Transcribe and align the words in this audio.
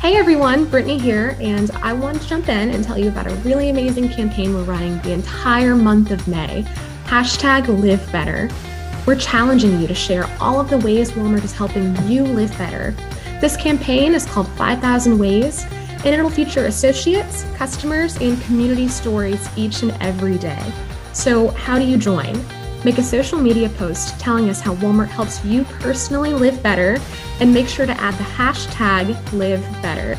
Hey 0.00 0.14
everyone, 0.14 0.64
Brittany 0.66 0.96
here, 0.96 1.36
and 1.40 1.72
I 1.82 1.92
want 1.92 2.22
to 2.22 2.28
jump 2.28 2.48
in 2.48 2.70
and 2.70 2.84
tell 2.84 2.96
you 2.96 3.08
about 3.08 3.26
a 3.26 3.34
really 3.36 3.70
amazing 3.70 4.08
campaign 4.08 4.54
we're 4.54 4.62
running 4.62 5.00
the 5.00 5.10
entire 5.10 5.74
month 5.74 6.12
of 6.12 6.28
May. 6.28 6.62
Hashtag 7.06 7.66
Live 7.66 8.10
Better. 8.12 8.48
We're 9.08 9.16
challenging 9.16 9.80
you 9.80 9.88
to 9.88 9.96
share 9.96 10.30
all 10.38 10.60
of 10.60 10.70
the 10.70 10.78
ways 10.78 11.10
Walmart 11.10 11.42
is 11.42 11.52
helping 11.52 11.96
you 12.06 12.22
live 12.22 12.56
better. 12.56 12.94
This 13.40 13.56
campaign 13.56 14.14
is 14.14 14.24
called 14.24 14.46
5,000 14.50 15.18
Ways, 15.18 15.66
and 15.68 16.06
it'll 16.06 16.30
feature 16.30 16.66
associates, 16.66 17.44
customers, 17.56 18.18
and 18.18 18.40
community 18.42 18.86
stories 18.86 19.48
each 19.56 19.82
and 19.82 19.90
every 20.00 20.38
day. 20.38 20.72
So, 21.12 21.48
how 21.48 21.76
do 21.76 21.84
you 21.84 21.98
join? 21.98 22.40
Make 22.84 22.98
a 22.98 23.02
social 23.02 23.40
media 23.40 23.68
post 23.70 24.20
telling 24.20 24.48
us 24.48 24.60
how 24.60 24.76
Walmart 24.76 25.08
helps 25.08 25.44
you 25.44 25.64
personally 25.64 26.32
live 26.32 26.62
better 26.62 26.98
and 27.40 27.52
make 27.52 27.68
sure 27.68 27.86
to 27.86 28.00
add 28.00 28.14
the 28.14 28.24
hashtag 28.24 29.32
live 29.32 29.62
better. 29.82 30.16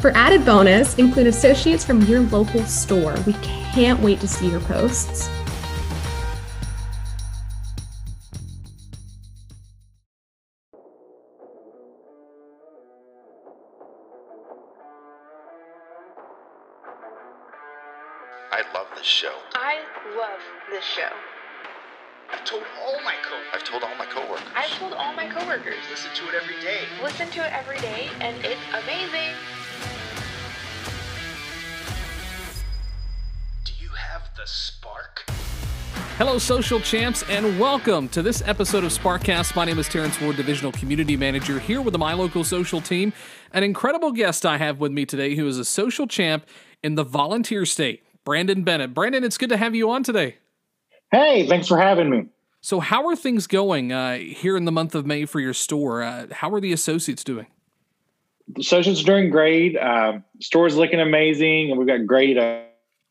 For 0.00 0.10
added 0.10 0.44
bonus, 0.44 0.94
include 0.96 1.26
associates 1.26 1.84
from 1.84 2.02
your 2.02 2.20
local 2.20 2.62
store. 2.64 3.16
We 3.26 3.32
can't 3.34 4.00
wait 4.00 4.20
to 4.20 4.28
see 4.28 4.50
your 4.50 4.60
posts. 4.60 5.28
Social 36.46 36.78
champs, 36.78 37.24
and 37.28 37.58
welcome 37.58 38.08
to 38.08 38.22
this 38.22 38.40
episode 38.46 38.84
of 38.84 38.92
Sparkcast. 38.92 39.56
My 39.56 39.64
name 39.64 39.80
is 39.80 39.88
Terrence 39.88 40.20
Ward, 40.20 40.36
Divisional 40.36 40.70
Community 40.70 41.16
Manager, 41.16 41.58
here 41.58 41.82
with 41.82 41.90
the 41.90 41.98
My 41.98 42.12
Local 42.12 42.44
Social 42.44 42.80
team. 42.80 43.12
An 43.52 43.64
incredible 43.64 44.12
guest 44.12 44.46
I 44.46 44.56
have 44.56 44.78
with 44.78 44.92
me 44.92 45.04
today 45.04 45.34
who 45.34 45.48
is 45.48 45.58
a 45.58 45.64
social 45.64 46.06
champ 46.06 46.46
in 46.84 46.94
the 46.94 47.02
volunteer 47.02 47.66
state, 47.66 48.04
Brandon 48.24 48.62
Bennett. 48.62 48.94
Brandon, 48.94 49.24
it's 49.24 49.36
good 49.36 49.48
to 49.48 49.56
have 49.56 49.74
you 49.74 49.90
on 49.90 50.04
today. 50.04 50.36
Hey, 51.10 51.48
thanks 51.48 51.66
for 51.66 51.80
having 51.80 52.10
me. 52.10 52.26
So, 52.60 52.78
how 52.78 53.08
are 53.08 53.16
things 53.16 53.48
going 53.48 53.90
uh, 53.90 54.18
here 54.18 54.56
in 54.56 54.66
the 54.66 54.72
month 54.72 54.94
of 54.94 55.04
May 55.04 55.24
for 55.24 55.40
your 55.40 55.52
store? 55.52 56.04
Uh, 56.04 56.28
how 56.30 56.54
are 56.54 56.60
the 56.60 56.72
associates 56.72 57.24
doing? 57.24 57.48
The 58.54 58.60
associates 58.60 59.00
are 59.00 59.06
doing 59.06 59.30
great. 59.30 59.76
Uh, 59.76 60.20
store's 60.40 60.76
looking 60.76 61.00
amazing, 61.00 61.72
and 61.72 61.78
we've 61.78 61.88
got 61.88 62.06
great 62.06 62.38
uh, 62.38 62.60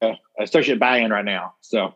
uh, 0.01 0.13
associate 0.39 0.79
buy-in 0.79 1.11
right 1.11 1.25
now. 1.25 1.55
So, 1.59 1.95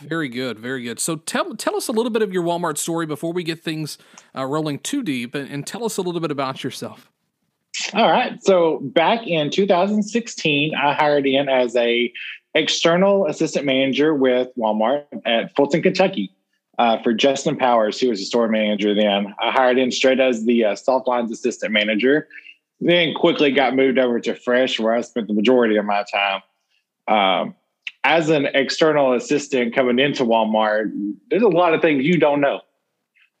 Very 0.00 0.28
good, 0.28 0.58
very 0.58 0.82
good. 0.82 0.98
So, 0.98 1.16
tell 1.16 1.54
tell 1.54 1.76
us 1.76 1.88
a 1.88 1.92
little 1.92 2.10
bit 2.10 2.22
of 2.22 2.32
your 2.32 2.42
Walmart 2.42 2.78
story 2.78 3.06
before 3.06 3.32
we 3.32 3.42
get 3.42 3.62
things 3.62 3.98
uh, 4.36 4.44
rolling 4.44 4.78
too 4.78 5.02
deep, 5.02 5.34
and, 5.34 5.48
and 5.50 5.66
tell 5.66 5.84
us 5.84 5.96
a 5.96 6.02
little 6.02 6.20
bit 6.20 6.30
about 6.30 6.64
yourself. 6.64 7.10
all 7.94 8.10
right. 8.10 8.42
So, 8.42 8.80
back 8.80 9.26
in 9.26 9.50
2016, 9.50 10.74
I 10.74 10.94
hired 10.94 11.26
in 11.26 11.48
as 11.48 11.76
a 11.76 12.12
external 12.54 13.26
assistant 13.26 13.64
manager 13.64 14.14
with 14.14 14.48
Walmart 14.56 15.04
at 15.24 15.54
Fulton, 15.54 15.82
Kentucky. 15.82 16.34
Uh, 16.78 17.02
for 17.02 17.12
Justin 17.12 17.58
Powers, 17.58 18.00
who 18.00 18.08
was 18.08 18.20
the 18.20 18.24
store 18.24 18.48
manager 18.48 18.94
then, 18.94 19.34
I 19.38 19.50
hired 19.50 19.78
in 19.78 19.90
straight 19.90 20.18
as 20.18 20.46
the 20.46 20.64
uh, 20.64 20.74
soft 20.74 21.06
lines 21.06 21.30
assistant 21.30 21.72
manager. 21.72 22.26
Then 22.80 23.12
quickly 23.12 23.50
got 23.50 23.76
moved 23.76 23.98
over 23.98 24.18
to 24.20 24.34
Fresh, 24.34 24.80
where 24.80 24.94
I 24.94 25.02
spent 25.02 25.28
the 25.28 25.34
majority 25.34 25.76
of 25.76 25.84
my 25.84 26.04
time. 26.10 26.42
Um, 27.06 27.54
as 28.04 28.30
an 28.30 28.46
external 28.54 29.12
assistant 29.12 29.74
coming 29.74 29.98
into 29.98 30.24
Walmart, 30.24 30.90
there's 31.28 31.42
a 31.42 31.48
lot 31.48 31.74
of 31.74 31.82
things 31.82 32.04
you 32.04 32.18
don't 32.18 32.40
know. 32.40 32.60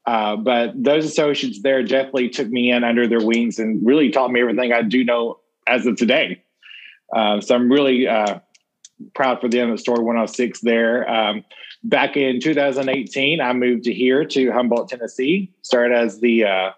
Uh, 0.06 0.36
but 0.36 0.72
those 0.74 1.04
associates 1.04 1.62
there 1.62 1.82
definitely 1.82 2.28
took 2.28 2.48
me 2.48 2.70
in 2.70 2.84
under 2.84 3.06
their 3.06 3.24
wings 3.24 3.58
and 3.58 3.84
really 3.84 4.10
taught 4.10 4.30
me 4.30 4.40
everything 4.40 4.72
I 4.72 4.82
do 4.82 5.04
know 5.04 5.40
as 5.66 5.86
of 5.86 5.96
today. 5.96 6.42
Uh, 7.14 7.40
so 7.40 7.54
I'm 7.54 7.70
really 7.70 8.08
uh, 8.08 8.40
proud 9.14 9.40
for 9.40 9.48
them 9.48 9.72
at 9.72 9.78
Store 9.78 10.02
106 10.02 10.60
there. 10.60 11.08
Um, 11.08 11.44
back 11.84 12.16
in 12.16 12.40
2018, 12.40 13.40
I 13.40 13.52
moved 13.52 13.84
to 13.84 13.94
here 13.94 14.24
to 14.24 14.52
Humboldt, 14.52 14.88
Tennessee, 14.88 15.52
started 15.62 15.96
as 15.96 16.20
the 16.20 16.44
uh, 16.44 16.70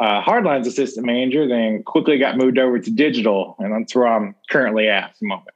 uh, 0.00 0.22
Hardlines 0.22 0.66
assistant 0.66 1.06
manager, 1.06 1.46
then 1.48 1.82
quickly 1.82 2.18
got 2.18 2.36
moved 2.36 2.58
over 2.58 2.78
to 2.78 2.90
digital, 2.90 3.56
and 3.58 3.72
that's 3.72 3.94
where 3.94 4.06
I'm 4.06 4.34
currently 4.50 4.88
at 4.88 5.04
at 5.04 5.14
the 5.20 5.26
moment. 5.26 5.53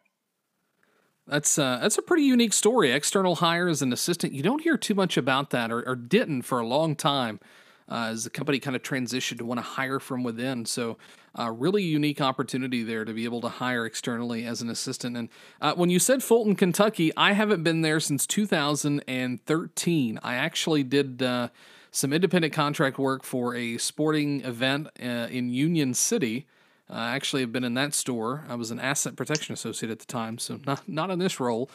That's 1.28 1.58
uh, 1.58 1.78
that's 1.82 1.98
a 1.98 2.02
pretty 2.02 2.22
unique 2.24 2.54
story. 2.54 2.90
External 2.90 3.36
hire 3.36 3.68
as 3.68 3.82
an 3.82 3.92
assistant. 3.92 4.32
You 4.32 4.42
don't 4.42 4.62
hear 4.62 4.78
too 4.78 4.94
much 4.94 5.18
about 5.18 5.50
that, 5.50 5.70
or, 5.70 5.86
or 5.86 5.94
didn't 5.94 6.42
for 6.42 6.58
a 6.58 6.66
long 6.66 6.96
time, 6.96 7.38
uh, 7.86 8.06
as 8.10 8.24
the 8.24 8.30
company 8.30 8.58
kind 8.58 8.74
of 8.74 8.82
transitioned 8.82 9.36
to 9.38 9.44
want 9.44 9.58
to 9.58 9.62
hire 9.62 10.00
from 10.00 10.22
within. 10.22 10.64
So, 10.64 10.96
uh, 11.38 11.50
really 11.50 11.82
unique 11.82 12.22
opportunity 12.22 12.82
there 12.82 13.04
to 13.04 13.12
be 13.12 13.24
able 13.24 13.42
to 13.42 13.50
hire 13.50 13.84
externally 13.84 14.46
as 14.46 14.62
an 14.62 14.70
assistant. 14.70 15.18
And 15.18 15.28
uh, 15.60 15.74
when 15.74 15.90
you 15.90 15.98
said 15.98 16.22
Fulton, 16.22 16.56
Kentucky, 16.56 17.12
I 17.14 17.34
haven't 17.34 17.62
been 17.62 17.82
there 17.82 18.00
since 18.00 18.26
2013. 18.26 20.18
I 20.22 20.34
actually 20.34 20.82
did 20.82 21.22
uh, 21.22 21.48
some 21.90 22.14
independent 22.14 22.54
contract 22.54 22.98
work 22.98 23.22
for 23.22 23.54
a 23.54 23.76
sporting 23.76 24.40
event 24.40 24.88
uh, 24.98 25.28
in 25.30 25.50
Union 25.50 25.92
City. 25.92 26.46
I 26.90 27.14
actually 27.14 27.42
have 27.42 27.52
been 27.52 27.64
in 27.64 27.74
that 27.74 27.92
store. 27.94 28.44
I 28.48 28.54
was 28.54 28.70
an 28.70 28.80
asset 28.80 29.14
protection 29.16 29.52
associate 29.52 29.90
at 29.90 29.98
the 29.98 30.06
time, 30.06 30.38
so 30.38 30.58
not 30.66 30.88
not 30.88 31.10
in 31.10 31.18
this 31.18 31.38
role. 31.40 31.70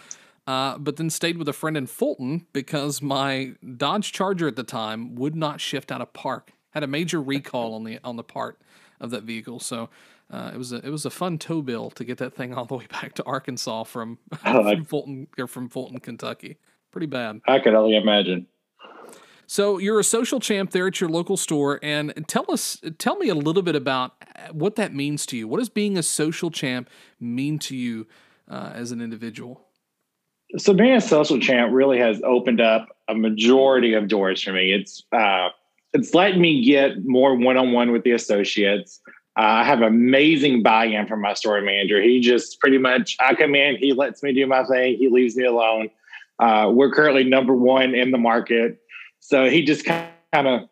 Uh, 0.46 0.78
but 0.78 0.98
then 0.98 1.10
stayed 1.10 1.38
with 1.38 1.48
a 1.48 1.54
friend 1.54 1.78
in 1.78 1.88
Fulton 1.88 2.46
because 2.52 3.02
my 3.02 3.54
Dodge 3.78 4.12
Charger 4.12 4.50
at 4.50 4.58
the 4.58 4.64
time 4.64 5.16
would 5.16 5.36
not 5.36 5.62
shift 5.62 5.90
out 5.90 6.02
of 6.02 6.12
park. 6.12 6.52
Had 6.72 6.84
a 6.84 6.88
major 6.88 7.22
recall 7.34 7.76
on 7.76 7.84
the 7.84 8.00
on 8.04 8.16
the 8.18 8.24
part 8.24 8.60
of 9.00 9.10
that 9.12 9.24
vehicle, 9.24 9.60
so 9.60 9.90
uh, 10.32 10.52
it 10.54 10.58
was 10.58 10.74
a 10.74 10.78
it 10.86 10.90
was 10.90 11.06
a 11.06 11.10
fun 11.10 11.38
tow 11.38 11.62
bill 11.62 11.90
to 11.92 12.04
get 12.04 12.18
that 12.18 12.34
thing 12.34 12.54
all 12.54 12.66
the 12.66 12.76
way 12.76 12.88
back 12.92 13.14
to 13.16 13.24
Arkansas 13.24 13.84
from, 13.84 14.18
like- 14.44 14.76
from 14.78 14.86
Fulton 14.86 15.28
or 15.38 15.48
from 15.48 15.70
Fulton, 15.70 16.00
Kentucky. 16.00 16.58
Pretty 16.92 17.08
bad. 17.08 17.40
I 17.48 17.60
could 17.60 17.74
only 17.74 17.96
imagine. 17.96 18.46
So 19.54 19.78
you're 19.78 20.00
a 20.00 20.04
social 20.04 20.40
champ 20.40 20.72
there 20.72 20.88
at 20.88 21.00
your 21.00 21.12
local 21.12 21.38
store, 21.38 21.80
and 21.84 22.12
tell 22.28 22.46
us, 22.50 22.82
tell 22.98 23.18
me 23.18 23.30
a 23.30 23.36
little 23.36 23.62
bit 23.62 23.76
about 23.76 24.16
what 24.52 24.78
that 24.78 24.96
means 24.96 25.28
to 25.28 25.38
you. 25.38 25.48
What 25.48 25.60
does 25.60 25.70
being 25.70 25.96
a 25.96 26.02
social 26.02 26.50
champ 26.50 26.90
mean 27.20 27.60
to 27.60 27.76
you 27.76 28.08
uh, 28.50 28.72
as 28.74 28.92
an 28.92 29.00
individual? 29.00 29.62
So 30.58 30.74
being 30.74 30.96
a 30.96 31.02
social 31.02 31.40
champ 31.40 31.72
really 31.72 32.00
has 32.00 32.20
opened 32.24 32.62
up 32.62 32.98
a 33.08 33.14
majority 33.14 33.94
of 33.94 34.08
doors 34.08 34.42
for 34.42 34.54
me. 34.54 34.74
It's 34.74 35.04
uh, 35.12 35.50
it's 35.94 36.16
letting 36.16 36.42
me 36.42 36.66
get 36.66 37.06
more 37.06 37.36
one 37.36 37.56
on 37.56 37.74
one 37.74 37.92
with 37.92 38.02
the 38.02 38.14
associates. 38.14 39.02
Uh, 39.38 39.42
I 39.42 39.66
have 39.66 39.84
amazing 39.84 40.64
buy 40.64 40.86
in 40.86 41.06
from 41.06 41.22
my 41.22 41.36
store 41.36 41.62
manager. 41.62 42.02
He 42.02 42.22
just 42.22 42.60
pretty 42.60 42.80
much 42.80 43.16
I 43.20 43.36
come 43.36 43.54
in, 43.54 43.76
he 43.76 43.94
lets 43.94 44.24
me 44.24 44.34
do 44.34 44.48
my 44.48 44.64
thing, 44.64 44.98
he 44.98 45.10
leaves 45.10 45.36
me 45.36 45.46
alone. 45.46 45.92
Uh, 46.40 46.72
we're 46.74 46.92
currently 46.92 47.24
number 47.24 47.54
one 47.54 47.94
in 47.94 48.10
the 48.10 48.18
market, 48.18 48.82
so 49.26 49.50
he 49.50 49.64
just 49.64 49.86
kind 49.86 50.12
of, 50.34 50.68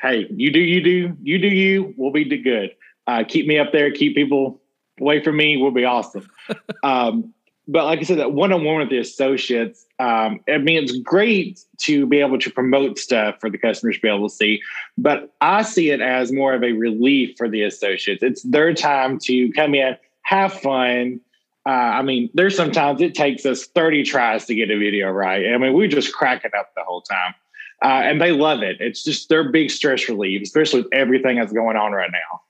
hey, 0.00 0.28
you 0.30 0.52
do 0.52 0.60
you 0.60 0.80
do 0.80 1.16
you 1.22 1.38
do 1.38 1.48
you, 1.48 1.92
we'll 1.96 2.12
be 2.12 2.24
good. 2.24 2.70
Uh, 3.08 3.24
keep 3.26 3.48
me 3.48 3.58
up 3.58 3.72
there, 3.72 3.90
keep 3.90 4.14
people 4.14 4.60
away 5.00 5.20
from 5.20 5.36
me, 5.36 5.56
we'll 5.56 5.72
be 5.72 5.84
awesome. 5.84 6.30
um, 6.84 7.34
but 7.66 7.86
like 7.86 7.98
I 7.98 8.02
said, 8.02 8.18
that 8.18 8.32
one 8.32 8.52
on 8.52 8.62
one 8.62 8.78
with 8.78 8.90
the 8.90 8.98
associates, 8.98 9.86
um, 9.98 10.38
I 10.48 10.58
mean, 10.58 10.84
it's 10.84 10.96
great 10.98 11.64
to 11.78 12.06
be 12.06 12.20
able 12.20 12.38
to 12.38 12.50
promote 12.50 12.96
stuff 12.96 13.40
for 13.40 13.50
the 13.50 13.58
customers 13.58 13.96
to 13.96 14.02
be 14.02 14.08
able 14.08 14.28
to 14.28 14.34
see. 14.34 14.62
But 14.96 15.34
I 15.40 15.62
see 15.62 15.90
it 15.90 16.00
as 16.00 16.30
more 16.30 16.54
of 16.54 16.62
a 16.62 16.72
relief 16.72 17.36
for 17.36 17.48
the 17.48 17.62
associates. 17.62 18.22
It's 18.22 18.42
their 18.42 18.72
time 18.72 19.18
to 19.20 19.50
come 19.50 19.74
in, 19.74 19.96
have 20.22 20.52
fun. 20.52 21.20
Uh, 21.66 21.70
I 21.70 22.02
mean, 22.02 22.30
there's 22.34 22.56
sometimes 22.56 23.00
it 23.00 23.16
takes 23.16 23.44
us 23.44 23.66
30 23.66 24.04
tries 24.04 24.46
to 24.46 24.54
get 24.54 24.70
a 24.70 24.78
video 24.78 25.10
right. 25.10 25.52
I 25.52 25.58
mean, 25.58 25.72
we're 25.72 25.88
just 25.88 26.14
cracking 26.14 26.52
up 26.56 26.70
the 26.76 26.84
whole 26.84 27.02
time. 27.02 27.34
Uh, 27.82 28.02
and 28.04 28.20
they 28.20 28.32
love 28.32 28.62
it. 28.62 28.76
It's 28.80 29.02
just 29.02 29.28
their 29.28 29.50
big 29.50 29.70
stress 29.70 30.08
relief, 30.08 30.42
especially 30.42 30.82
with 30.82 30.92
everything 30.92 31.36
that's 31.36 31.52
going 31.52 31.76
on 31.76 31.92
right 31.92 32.10
now. 32.12 32.42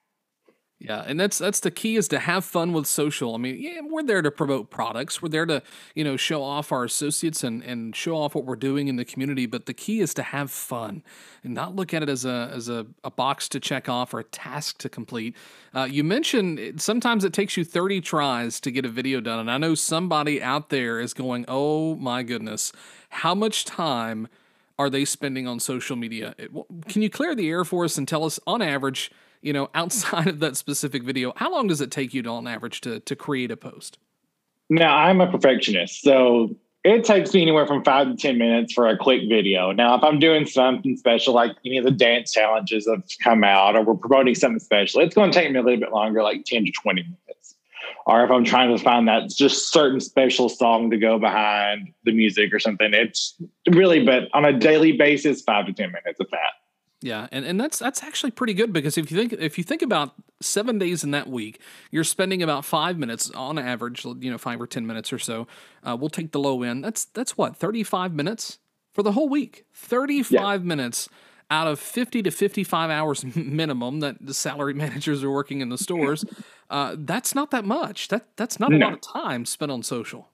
Yeah, 0.82 1.04
and 1.06 1.20
that's 1.20 1.36
that's 1.36 1.60
the 1.60 1.70
key 1.70 1.96
is 1.96 2.08
to 2.08 2.18
have 2.18 2.42
fun 2.42 2.72
with 2.72 2.86
social. 2.86 3.34
I 3.34 3.38
mean, 3.38 3.60
yeah, 3.60 3.82
we're 3.84 4.02
there 4.02 4.22
to 4.22 4.30
promote 4.30 4.70
products. 4.70 5.20
We're 5.20 5.28
there 5.28 5.44
to, 5.44 5.62
you 5.94 6.04
know, 6.04 6.16
show 6.16 6.42
off 6.42 6.72
our 6.72 6.84
associates 6.84 7.44
and, 7.44 7.62
and 7.62 7.94
show 7.94 8.16
off 8.16 8.34
what 8.34 8.46
we're 8.46 8.56
doing 8.56 8.88
in 8.88 8.96
the 8.96 9.04
community. 9.04 9.44
But 9.44 9.66
the 9.66 9.74
key 9.74 10.00
is 10.00 10.14
to 10.14 10.22
have 10.22 10.50
fun 10.50 11.02
and 11.44 11.52
not 11.52 11.76
look 11.76 11.92
at 11.92 12.02
it 12.02 12.08
as 12.08 12.24
a 12.24 12.50
as 12.54 12.70
a, 12.70 12.86
a 13.04 13.10
box 13.10 13.46
to 13.50 13.60
check 13.60 13.90
off 13.90 14.14
or 14.14 14.20
a 14.20 14.24
task 14.24 14.78
to 14.78 14.88
complete. 14.88 15.36
Uh, 15.74 15.84
you 15.84 16.02
mentioned 16.02 16.80
sometimes 16.80 17.24
it 17.24 17.34
takes 17.34 17.58
you 17.58 17.64
30 17.64 18.00
tries 18.00 18.58
to 18.60 18.70
get 18.70 18.86
a 18.86 18.88
video 18.88 19.20
done. 19.20 19.38
And 19.38 19.50
I 19.50 19.58
know 19.58 19.74
somebody 19.74 20.42
out 20.42 20.70
there 20.70 20.98
is 20.98 21.12
going, 21.12 21.44
oh 21.46 21.94
my 21.96 22.22
goodness, 22.22 22.72
how 23.10 23.34
much 23.34 23.66
time 23.66 24.28
are 24.80 24.90
they 24.90 25.04
spending 25.04 25.46
on 25.46 25.60
social 25.60 25.94
media? 25.94 26.34
Can 26.88 27.02
you 27.02 27.10
clear 27.10 27.34
the 27.34 27.48
air 27.48 27.64
for 27.64 27.84
us 27.84 27.98
and 27.98 28.08
tell 28.08 28.24
us 28.24 28.40
on 28.46 28.62
average 28.62 29.10
you 29.42 29.52
know, 29.52 29.70
outside 29.74 30.28
of 30.28 30.40
that 30.40 30.56
specific 30.56 31.02
video, 31.02 31.32
how 31.36 31.50
long 31.50 31.66
does 31.66 31.80
it 31.80 31.90
take 31.90 32.14
you 32.14 32.22
to, 32.22 32.30
on 32.30 32.46
average 32.46 32.80
to 32.82 33.00
to 33.00 33.16
create 33.16 33.50
a 33.50 33.56
post? 33.56 33.98
Now, 34.68 34.96
I'm 34.96 35.20
a 35.20 35.30
perfectionist, 35.30 36.02
so 36.02 36.54
it 36.84 37.04
takes 37.04 37.34
me 37.34 37.42
anywhere 37.42 37.66
from 37.66 37.82
five 37.82 38.06
to 38.06 38.16
10 38.16 38.38
minutes 38.38 38.72
for 38.72 38.86
a 38.86 38.96
quick 38.96 39.22
video. 39.28 39.72
Now, 39.72 39.96
if 39.96 40.04
I'm 40.04 40.20
doing 40.20 40.46
something 40.46 40.96
special, 40.96 41.34
like 41.34 41.56
any 41.66 41.78
of 41.78 41.84
the 41.84 41.90
dance 41.90 42.32
challenges 42.32 42.84
that 42.84 42.96
have 42.96 43.04
come 43.22 43.42
out, 43.42 43.74
or 43.74 43.82
we're 43.82 43.94
promoting 43.94 44.36
something 44.36 44.60
special, 44.60 45.00
it's 45.00 45.14
going 45.14 45.32
to 45.32 45.38
take 45.38 45.50
me 45.50 45.58
a 45.58 45.62
little 45.62 45.80
bit 45.80 45.90
longer, 45.90 46.22
like 46.22 46.44
10 46.44 46.66
to 46.66 46.72
20 46.72 47.02
minutes. 47.02 47.39
Or 48.06 48.24
if 48.24 48.30
I'm 48.30 48.44
trying 48.44 48.76
to 48.76 48.82
find 48.82 49.08
that 49.08 49.30
just 49.30 49.72
certain 49.72 50.00
special 50.00 50.48
song 50.48 50.90
to 50.90 50.96
go 50.96 51.18
behind 51.18 51.92
the 52.04 52.12
music 52.12 52.52
or 52.52 52.58
something, 52.58 52.92
it's 52.92 53.40
really, 53.70 54.04
but 54.04 54.28
on 54.34 54.44
a 54.44 54.58
daily 54.58 54.92
basis, 54.92 55.42
five 55.42 55.66
to 55.66 55.72
10 55.72 55.92
minutes 55.92 56.20
of 56.20 56.30
that. 56.30 56.54
Yeah, 57.02 57.28
and, 57.32 57.46
and 57.46 57.58
that's 57.58 57.78
that's 57.78 58.02
actually 58.02 58.32
pretty 58.32 58.52
good 58.52 58.74
because 58.74 58.98
if 58.98 59.10
you 59.10 59.16
think 59.16 59.32
if 59.32 59.56
you 59.56 59.64
think 59.64 59.80
about 59.80 60.14
seven 60.42 60.78
days 60.78 61.02
in 61.02 61.12
that 61.12 61.28
week, 61.28 61.60
you're 61.90 62.04
spending 62.04 62.42
about 62.42 62.64
five 62.64 62.98
minutes 62.98 63.30
on 63.30 63.58
average, 63.58 64.04
you 64.04 64.30
know, 64.30 64.36
five 64.36 64.60
or 64.60 64.66
ten 64.66 64.86
minutes 64.86 65.10
or 65.10 65.18
so. 65.18 65.46
Uh, 65.82 65.96
we'll 65.98 66.10
take 66.10 66.32
the 66.32 66.38
low 66.38 66.62
end. 66.62 66.84
That's 66.84 67.06
that's 67.06 67.38
what 67.38 67.56
thirty 67.56 67.82
five 67.82 68.12
minutes 68.12 68.58
for 68.92 69.02
the 69.02 69.12
whole 69.12 69.30
week. 69.30 69.64
Thirty 69.72 70.22
five 70.22 70.60
yeah. 70.60 70.66
minutes 70.66 71.08
out 71.50 71.66
of 71.66 71.80
fifty 71.80 72.22
to 72.22 72.30
fifty 72.30 72.64
five 72.64 72.90
hours 72.90 73.24
minimum 73.34 74.00
that 74.00 74.16
the 74.20 74.34
salary 74.34 74.74
managers 74.84 75.24
are 75.24 75.30
working 75.30 75.62
in 75.62 75.70
the 75.70 75.78
stores. 75.78 76.26
Uh, 76.70 76.94
that's 76.96 77.34
not 77.34 77.50
that 77.50 77.64
much. 77.64 78.08
That 78.08 78.28
that's 78.36 78.60
not 78.60 78.72
a 78.72 78.78
no. 78.78 78.86
lot 78.86 78.94
of 78.94 79.00
time 79.00 79.44
spent 79.44 79.72
on 79.72 79.82
social. 79.82 80.28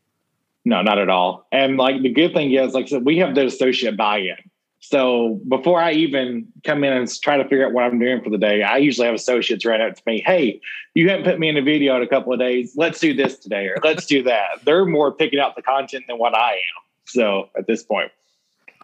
No, 0.64 0.82
not 0.82 0.98
at 0.98 1.08
all. 1.08 1.46
And 1.50 1.76
like 1.78 2.02
the 2.02 2.10
good 2.10 2.34
thing 2.34 2.52
is, 2.52 2.74
like 2.74 2.86
I 2.86 2.88
said, 2.88 3.04
we 3.04 3.18
have 3.18 3.34
the 3.34 3.46
associate 3.46 3.96
buy 3.96 4.18
in. 4.18 4.36
So 4.80 5.40
before 5.48 5.80
I 5.80 5.92
even 5.92 6.46
come 6.64 6.84
in 6.84 6.92
and 6.92 7.10
try 7.20 7.38
to 7.38 7.44
figure 7.44 7.66
out 7.66 7.72
what 7.72 7.84
I'm 7.84 7.98
doing 7.98 8.22
for 8.22 8.30
the 8.30 8.38
day, 8.38 8.62
I 8.62 8.76
usually 8.76 9.06
have 9.06 9.14
associates 9.14 9.64
right 9.64 9.80
out 9.80 9.96
to 9.96 10.02
me, 10.06 10.22
"Hey, 10.24 10.60
you 10.94 11.08
haven't 11.08 11.24
put 11.24 11.40
me 11.40 11.48
in 11.48 11.56
a 11.56 11.62
video 11.62 11.96
in 11.96 12.02
a 12.02 12.06
couple 12.06 12.32
of 12.32 12.38
days. 12.38 12.74
Let's 12.76 13.00
do 13.00 13.14
this 13.14 13.38
today, 13.38 13.66
or 13.66 13.76
let's 13.82 14.06
do 14.06 14.22
that." 14.24 14.60
They're 14.64 14.84
more 14.84 15.12
picking 15.12 15.40
out 15.40 15.56
the 15.56 15.62
content 15.62 16.04
than 16.06 16.18
what 16.18 16.36
I 16.36 16.52
am. 16.52 16.82
So 17.06 17.48
at 17.56 17.66
this 17.66 17.82
point, 17.82 18.12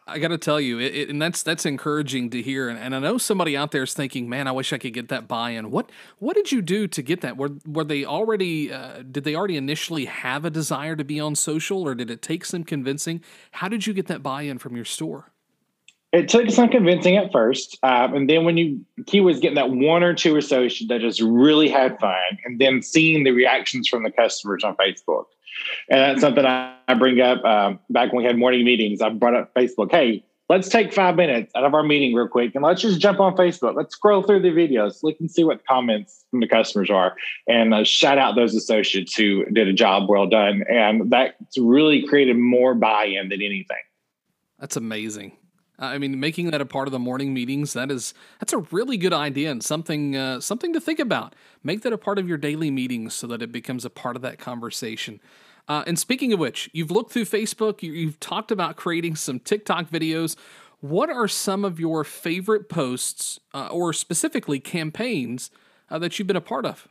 I 0.06 0.18
got 0.18 0.28
to 0.28 0.38
tell 0.38 0.60
you, 0.60 0.80
it, 0.80 0.94
it, 0.94 1.08
and 1.10 1.22
that's 1.22 1.42
that's 1.44 1.64
encouraging 1.64 2.30
to 2.30 2.42
hear. 2.42 2.68
And, 2.68 2.78
and, 2.78 2.94
I 2.94 2.98
know 2.98 3.18
somebody 3.18 3.56
out 3.56 3.70
there 3.70 3.84
is 3.84 3.94
thinking, 3.94 4.28
"Man, 4.28 4.48
I 4.48 4.52
wish 4.52 4.72
I 4.72 4.78
could 4.78 4.94
get 4.94 5.08
that 5.08 5.28
buy-in." 5.28 5.70
What 5.70 5.90
what 6.18 6.34
did 6.34 6.50
you 6.50 6.60
do 6.60 6.88
to 6.88 7.02
get 7.02 7.20
that? 7.20 7.36
Were 7.36 7.50
were 7.66 7.84
they 7.84 8.04
already 8.04 8.72
uh, 8.72 9.02
did 9.08 9.22
they 9.22 9.36
already 9.36 9.56
initially 9.56 10.06
have 10.06 10.44
a 10.44 10.50
desire 10.50 10.96
to 10.96 11.04
be 11.04 11.20
on 11.20 11.36
social, 11.36 11.82
or 11.82 11.94
did 11.94 12.10
it 12.10 12.20
take 12.20 12.44
some 12.44 12.64
convincing? 12.64 13.22
How 13.52 13.68
did 13.68 13.86
you 13.86 13.94
get 13.94 14.06
that 14.08 14.22
buy-in 14.22 14.58
from 14.58 14.74
your 14.74 14.84
store? 14.84 15.30
It 16.12 16.28
took 16.28 16.50
some 16.50 16.68
convincing 16.68 17.16
at 17.16 17.30
first, 17.30 17.78
um, 17.84 18.14
and 18.14 18.28
then 18.28 18.44
when 18.44 18.56
you 18.56 18.84
key 19.06 19.20
was 19.20 19.38
getting 19.38 19.54
that 19.54 19.70
one 19.70 20.02
or 20.02 20.14
two 20.14 20.36
associates 20.36 20.88
that 20.88 21.00
just 21.00 21.20
really 21.22 21.68
had 21.68 21.98
fun, 22.00 22.38
and 22.44 22.60
then 22.60 22.82
seeing 22.82 23.22
the 23.22 23.30
reactions 23.30 23.88
from 23.88 24.02
the 24.02 24.10
customers 24.10 24.64
on 24.64 24.76
Facebook, 24.76 25.26
and 25.88 26.00
that's 26.00 26.20
something 26.20 26.44
I, 26.44 26.76
I 26.88 26.94
bring 26.94 27.20
up 27.20 27.44
um, 27.44 27.78
back 27.90 28.12
when 28.12 28.22
we 28.22 28.26
had 28.26 28.38
morning 28.38 28.64
meetings. 28.64 29.00
I 29.00 29.08
brought 29.10 29.34
up 29.34 29.54
Facebook. 29.54 29.90
Hey, 29.90 30.24
let's 30.48 30.68
take 30.68 30.92
five 30.92 31.16
minutes 31.16 31.52
out 31.54 31.64
of 31.64 31.74
our 31.74 31.82
meeting 31.82 32.14
real 32.14 32.28
quick, 32.28 32.54
and 32.54 32.62
let's 32.64 32.82
just 32.82 33.00
jump 33.00 33.20
on 33.20 33.36
Facebook. 33.36 33.74
Let's 33.74 33.94
scroll 33.94 34.22
through 34.22 34.42
the 34.42 34.50
videos, 34.50 35.02
look 35.02 35.16
and 35.20 35.30
see 35.30 35.44
what 35.44 35.64
comments 35.66 36.24
from 36.30 36.40
the 36.40 36.48
customers 36.48 36.90
are, 36.90 37.16
and 37.46 37.74
uh, 37.74 37.84
shout 37.84 38.18
out 38.18 38.34
those 38.34 38.54
associates 38.54 39.14
who 39.14 39.44
did 39.46 39.68
a 39.68 39.72
job 39.72 40.08
well 40.08 40.26
done, 40.26 40.64
and 40.68 41.10
that's 41.10 41.58
really 41.58 42.06
created 42.06 42.36
more 42.36 42.74
buy-in 42.74 43.28
than 43.28 43.42
anything. 43.42 43.82
That's 44.58 44.76
amazing. 44.76 45.36
I 45.82 45.98
mean, 45.98 46.20
making 46.20 46.50
that 46.50 46.60
a 46.60 46.66
part 46.66 46.86
of 46.86 46.92
the 46.92 46.98
morning 46.98 47.34
meetings 47.34 47.72
that 47.72 47.90
is 47.90 48.14
that's 48.38 48.52
a 48.52 48.58
really 48.58 48.96
good 48.96 49.12
idea 49.12 49.50
and 49.50 49.62
something 49.62 50.16
uh, 50.16 50.40
something 50.40 50.72
to 50.72 50.80
think 50.80 51.00
about. 51.00 51.34
Make 51.64 51.82
that 51.82 51.92
a 51.92 51.98
part 51.98 52.18
of 52.18 52.28
your 52.28 52.38
daily 52.38 52.70
meetings 52.70 53.14
so 53.14 53.26
that 53.26 53.42
it 53.42 53.50
becomes 53.50 53.84
a 53.84 53.90
part 53.90 54.14
of 54.14 54.22
that 54.22 54.38
conversation. 54.38 55.20
Uh, 55.68 55.84
and 55.86 55.98
speaking 55.98 56.32
of 56.32 56.38
which, 56.38 56.70
you've 56.72 56.90
looked 56.90 57.12
through 57.12 57.24
Facebook, 57.24 57.82
you, 57.82 57.92
you've 57.92 58.20
talked 58.20 58.50
about 58.50 58.76
creating 58.76 59.16
some 59.16 59.38
TikTok 59.38 59.88
videos. 59.88 60.36
What 60.80 61.10
are 61.10 61.28
some 61.28 61.64
of 61.64 61.78
your 61.78 62.02
favorite 62.02 62.68
posts, 62.68 63.38
uh, 63.54 63.68
or 63.68 63.92
specifically 63.92 64.58
campaigns, 64.58 65.50
uh, 65.88 65.98
that 66.00 66.18
you've 66.18 66.26
been 66.26 66.36
a 66.36 66.40
part 66.40 66.66
of? 66.66 66.88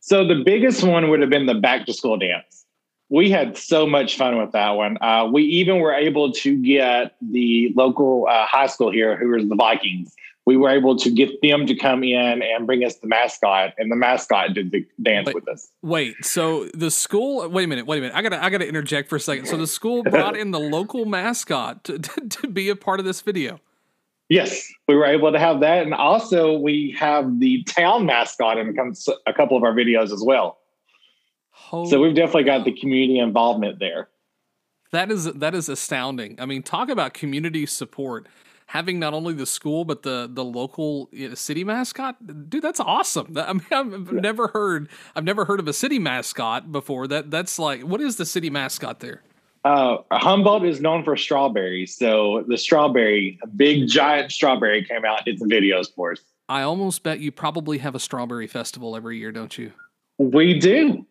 So 0.00 0.26
the 0.26 0.42
biggest 0.44 0.82
one 0.82 1.08
would 1.10 1.20
have 1.20 1.30
been 1.30 1.46
the 1.46 1.54
back 1.54 1.86
to 1.86 1.92
school 1.92 2.18
dance 2.18 2.66
we 3.10 3.28
had 3.28 3.56
so 3.56 3.86
much 3.86 4.16
fun 4.16 4.38
with 4.38 4.52
that 4.52 4.70
one. 4.70 4.96
Uh, 5.00 5.28
we 5.30 5.42
even 5.42 5.80
were 5.80 5.92
able 5.92 6.32
to 6.32 6.56
get 6.56 7.16
the 7.20 7.72
local 7.76 8.26
uh, 8.30 8.46
high 8.46 8.68
school 8.68 8.90
here, 8.90 9.16
who 9.16 9.36
is 9.36 9.48
the 9.48 9.56
Vikings. 9.56 10.14
We 10.46 10.56
were 10.56 10.70
able 10.70 10.96
to 10.96 11.10
get 11.10 11.42
them 11.42 11.66
to 11.66 11.74
come 11.74 12.02
in 12.02 12.42
and 12.42 12.66
bring 12.66 12.84
us 12.84 12.96
the 12.96 13.08
mascot, 13.08 13.74
and 13.78 13.90
the 13.90 13.96
mascot 13.96 14.54
did 14.54 14.70
the 14.70 14.86
dance 15.02 15.26
wait, 15.26 15.34
with 15.34 15.48
us. 15.48 15.70
Wait, 15.82 16.24
so 16.24 16.66
the 16.72 16.90
school? 16.90 17.48
Wait 17.48 17.64
a 17.64 17.66
minute, 17.66 17.86
wait 17.86 17.98
a 17.98 18.00
minute. 18.00 18.16
I 18.16 18.22
gotta, 18.22 18.42
I 18.42 18.48
gotta 18.48 18.66
interject 18.66 19.08
for 19.08 19.16
a 19.16 19.20
second. 19.20 19.46
So 19.46 19.56
the 19.56 19.66
school 19.66 20.02
brought 20.04 20.36
in 20.36 20.52
the 20.52 20.60
local 20.60 21.04
mascot 21.04 21.84
to, 21.84 21.98
to, 21.98 22.28
to 22.28 22.48
be 22.48 22.68
a 22.68 22.76
part 22.76 23.00
of 23.00 23.06
this 23.06 23.20
video. 23.20 23.60
Yes, 24.28 24.72
we 24.86 24.94
were 24.94 25.06
able 25.06 25.32
to 25.32 25.40
have 25.40 25.58
that, 25.60 25.82
and 25.82 25.92
also 25.92 26.56
we 26.56 26.94
have 26.96 27.40
the 27.40 27.64
town 27.64 28.06
mascot 28.06 28.58
in 28.58 28.76
a 29.26 29.32
couple 29.32 29.56
of 29.56 29.64
our 29.64 29.72
videos 29.72 30.12
as 30.12 30.22
well. 30.24 30.59
Holy 31.70 31.88
so 31.88 32.00
we've 32.00 32.16
definitely 32.16 32.42
got 32.42 32.64
the 32.64 32.72
community 32.72 33.20
involvement 33.20 33.78
there. 33.78 34.08
That 34.90 35.12
is 35.12 35.26
that 35.26 35.54
is 35.54 35.68
astounding. 35.68 36.34
I 36.40 36.44
mean, 36.44 36.64
talk 36.64 36.88
about 36.88 37.14
community 37.14 37.64
support. 37.64 38.26
Having 38.66 38.98
not 38.98 39.14
only 39.14 39.34
the 39.34 39.46
school 39.46 39.84
but 39.84 40.02
the 40.02 40.28
the 40.28 40.44
local 40.44 41.08
know, 41.12 41.34
city 41.34 41.62
mascot, 41.62 42.50
dude, 42.50 42.62
that's 42.62 42.80
awesome. 42.80 43.36
I 43.38 43.52
mean, 43.52 43.62
I've 43.70 44.12
yeah. 44.12 44.20
never 44.20 44.48
heard 44.48 44.88
I've 45.14 45.22
never 45.22 45.44
heard 45.44 45.60
of 45.60 45.68
a 45.68 45.72
city 45.72 46.00
mascot 46.00 46.72
before. 46.72 47.06
That 47.06 47.30
that's 47.30 47.56
like, 47.56 47.82
what 47.82 48.00
is 48.00 48.16
the 48.16 48.26
city 48.26 48.50
mascot 48.50 48.98
there? 48.98 49.22
Uh, 49.64 49.98
Humboldt 50.10 50.64
is 50.64 50.80
known 50.80 51.04
for 51.04 51.16
strawberries, 51.16 51.96
so 51.96 52.44
the 52.48 52.58
strawberry, 52.58 53.38
a 53.44 53.46
big 53.46 53.86
giant 53.86 54.32
strawberry, 54.32 54.84
came 54.84 55.04
out 55.04 55.18
and 55.18 55.24
did 55.26 55.38
some 55.38 55.50
videos 55.50 55.94
for 55.94 56.12
us. 56.12 56.20
I 56.48 56.62
almost 56.62 57.04
bet 57.04 57.20
you 57.20 57.30
probably 57.30 57.78
have 57.78 57.94
a 57.94 58.00
strawberry 58.00 58.48
festival 58.48 58.96
every 58.96 59.18
year, 59.18 59.30
don't 59.30 59.56
you? 59.56 59.70
We 60.18 60.58
do. 60.58 61.06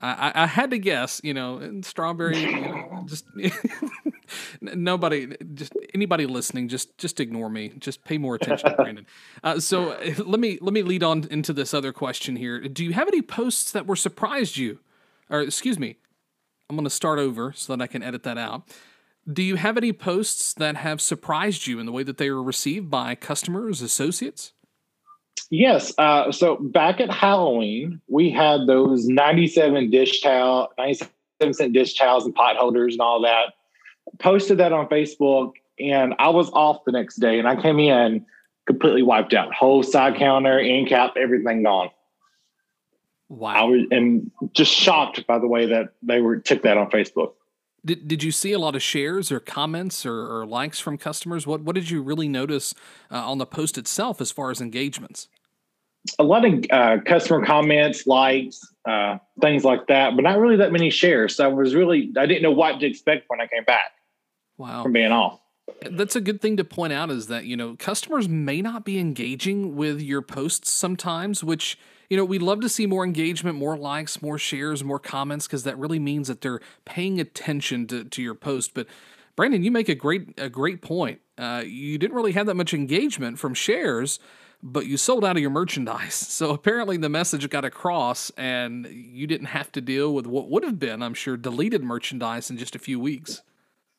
I, 0.00 0.32
I 0.34 0.46
had 0.46 0.70
to 0.72 0.78
guess, 0.78 1.22
you 1.24 1.32
know, 1.32 1.80
strawberry. 1.82 2.38
You 2.38 2.60
know, 2.60 3.04
just 3.06 3.24
nobody, 4.60 5.34
just 5.54 5.72
anybody 5.94 6.26
listening, 6.26 6.68
just 6.68 6.98
just 6.98 7.18
ignore 7.18 7.48
me. 7.48 7.72
Just 7.78 8.04
pay 8.04 8.18
more 8.18 8.34
attention, 8.34 8.74
Brandon. 8.76 9.06
Uh, 9.42 9.58
so 9.58 9.98
let 10.18 10.38
me 10.38 10.58
let 10.60 10.74
me 10.74 10.82
lead 10.82 11.02
on 11.02 11.26
into 11.30 11.54
this 11.54 11.72
other 11.72 11.92
question 11.92 12.36
here. 12.36 12.60
Do 12.60 12.84
you 12.84 12.92
have 12.92 13.08
any 13.08 13.22
posts 13.22 13.72
that 13.72 13.86
were 13.86 13.96
surprised 13.96 14.58
you, 14.58 14.80
or 15.30 15.40
excuse 15.40 15.78
me, 15.78 15.96
I'm 16.68 16.76
going 16.76 16.84
to 16.84 16.90
start 16.90 17.18
over 17.18 17.52
so 17.52 17.74
that 17.74 17.82
I 17.82 17.86
can 17.86 18.02
edit 18.02 18.22
that 18.24 18.36
out. 18.36 18.68
Do 19.30 19.42
you 19.42 19.56
have 19.56 19.76
any 19.76 19.92
posts 19.92 20.52
that 20.54 20.76
have 20.76 21.00
surprised 21.00 21.66
you 21.66 21.80
in 21.80 21.86
the 21.86 21.92
way 21.92 22.02
that 22.02 22.18
they 22.18 22.30
were 22.30 22.42
received 22.42 22.90
by 22.90 23.14
customers, 23.14 23.82
associates? 23.82 24.52
Yes. 25.50 25.92
Uh, 25.96 26.32
so 26.32 26.56
back 26.56 27.00
at 27.00 27.10
Halloween, 27.10 28.00
we 28.08 28.30
had 28.30 28.66
those 28.66 29.06
97 29.06 29.90
dish 29.90 30.20
towel, 30.20 30.70
97 30.78 31.54
cent 31.54 31.72
dish 31.72 31.94
towels 31.94 32.24
and 32.24 32.34
pot 32.34 32.56
holders 32.56 32.94
and 32.94 33.00
all 33.00 33.22
that. 33.22 33.54
Posted 34.18 34.58
that 34.58 34.72
on 34.72 34.88
Facebook, 34.88 35.52
and 35.78 36.14
I 36.18 36.28
was 36.28 36.50
off 36.50 36.84
the 36.84 36.92
next 36.92 37.16
day, 37.16 37.38
and 37.38 37.48
I 37.48 37.60
came 37.60 37.78
in 37.78 38.24
completely 38.66 39.02
wiped 39.02 39.34
out. 39.34 39.54
Whole 39.54 39.82
side 39.82 40.16
counter, 40.16 40.58
end 40.58 40.88
cap, 40.88 41.14
everything 41.16 41.62
gone. 41.62 41.90
Wow. 43.28 43.54
I 43.54 43.62
was 43.64 43.86
and 43.90 44.30
just 44.52 44.72
shocked 44.72 45.26
by 45.26 45.38
the 45.38 45.48
way 45.48 45.66
that 45.66 45.94
they 46.02 46.20
were 46.20 46.38
took 46.38 46.62
that 46.62 46.76
on 46.76 46.90
Facebook. 46.90 47.32
Did, 47.84 48.08
did 48.08 48.22
you 48.22 48.32
see 48.32 48.52
a 48.52 48.58
lot 48.58 48.74
of 48.74 48.82
shares 48.82 49.30
or 49.30 49.38
comments 49.38 50.04
or, 50.04 50.40
or 50.40 50.46
likes 50.46 50.80
from 50.80 50.98
customers? 50.98 51.46
What 51.46 51.62
what 51.62 51.74
did 51.74 51.90
you 51.90 52.02
really 52.02 52.28
notice 52.28 52.74
uh, 53.10 53.28
on 53.28 53.38
the 53.38 53.46
post 53.46 53.78
itself 53.78 54.20
as 54.20 54.30
far 54.30 54.50
as 54.50 54.60
engagements? 54.60 55.28
A 56.18 56.24
lot 56.24 56.44
of 56.44 56.64
uh, 56.70 56.98
customer 57.04 57.44
comments, 57.44 58.06
likes, 58.06 58.60
uh, 58.88 59.18
things 59.40 59.64
like 59.64 59.86
that, 59.88 60.16
but 60.16 60.22
not 60.22 60.38
really 60.38 60.56
that 60.56 60.72
many 60.72 60.90
shares. 60.90 61.36
So 61.36 61.44
I 61.44 61.48
was 61.48 61.74
really 61.74 62.12
I 62.16 62.26
didn't 62.26 62.42
know 62.42 62.52
what 62.52 62.80
to 62.80 62.86
expect 62.86 63.24
when 63.28 63.40
I 63.40 63.46
came 63.46 63.64
back. 63.64 63.92
Wow, 64.58 64.82
from 64.82 64.92
being 64.92 65.12
off. 65.12 65.40
That's 65.82 66.14
a 66.16 66.20
good 66.20 66.40
thing 66.40 66.56
to 66.58 66.64
point 66.64 66.92
out 66.92 67.10
is 67.10 67.26
that 67.26 67.44
you 67.44 67.56
know 67.56 67.76
customers 67.76 68.28
may 68.28 68.62
not 68.62 68.84
be 68.84 68.98
engaging 68.98 69.76
with 69.76 70.00
your 70.00 70.22
posts 70.22 70.70
sometimes, 70.70 71.42
which 71.42 71.78
you 72.08 72.16
know, 72.16 72.24
we'd 72.24 72.42
love 72.42 72.60
to 72.60 72.68
see 72.68 72.86
more 72.86 73.04
engagement, 73.04 73.58
more 73.58 73.76
likes, 73.76 74.22
more 74.22 74.38
shares, 74.38 74.84
more 74.84 74.98
comments, 74.98 75.46
because 75.46 75.64
that 75.64 75.76
really 75.78 75.98
means 75.98 76.28
that 76.28 76.40
they're 76.40 76.60
paying 76.84 77.20
attention 77.20 77.86
to, 77.88 78.04
to 78.04 78.22
your 78.22 78.34
post. 78.34 78.74
But 78.74 78.86
Brandon, 79.34 79.62
you 79.62 79.70
make 79.70 79.88
a 79.88 79.94
great 79.94 80.38
a 80.38 80.48
great 80.48 80.82
point. 80.82 81.20
Uh, 81.36 81.62
you 81.66 81.98
didn't 81.98 82.16
really 82.16 82.32
have 82.32 82.46
that 82.46 82.54
much 82.54 82.72
engagement 82.72 83.38
from 83.38 83.54
shares, 83.54 84.18
but 84.62 84.86
you 84.86 84.96
sold 84.96 85.24
out 85.24 85.36
of 85.36 85.42
your 85.42 85.50
merchandise. 85.50 86.14
So 86.36 86.50
apparently 86.50 86.98
the 86.98 87.08
message 87.08 87.48
got 87.48 87.64
across, 87.64 88.30
and 88.36 88.86
you 88.86 89.26
didn't 89.26 89.46
have 89.46 89.72
to 89.72 89.80
deal 89.80 90.12
with 90.12 90.26
what 90.26 90.50
would 90.50 90.64
have 90.64 90.78
been, 90.78 91.02
I'm 91.02 91.14
sure, 91.14 91.36
deleted 91.36 91.82
merchandise 91.82 92.50
in 92.50 92.58
just 92.58 92.76
a 92.76 92.78
few 92.78 93.00
weeks. 93.00 93.42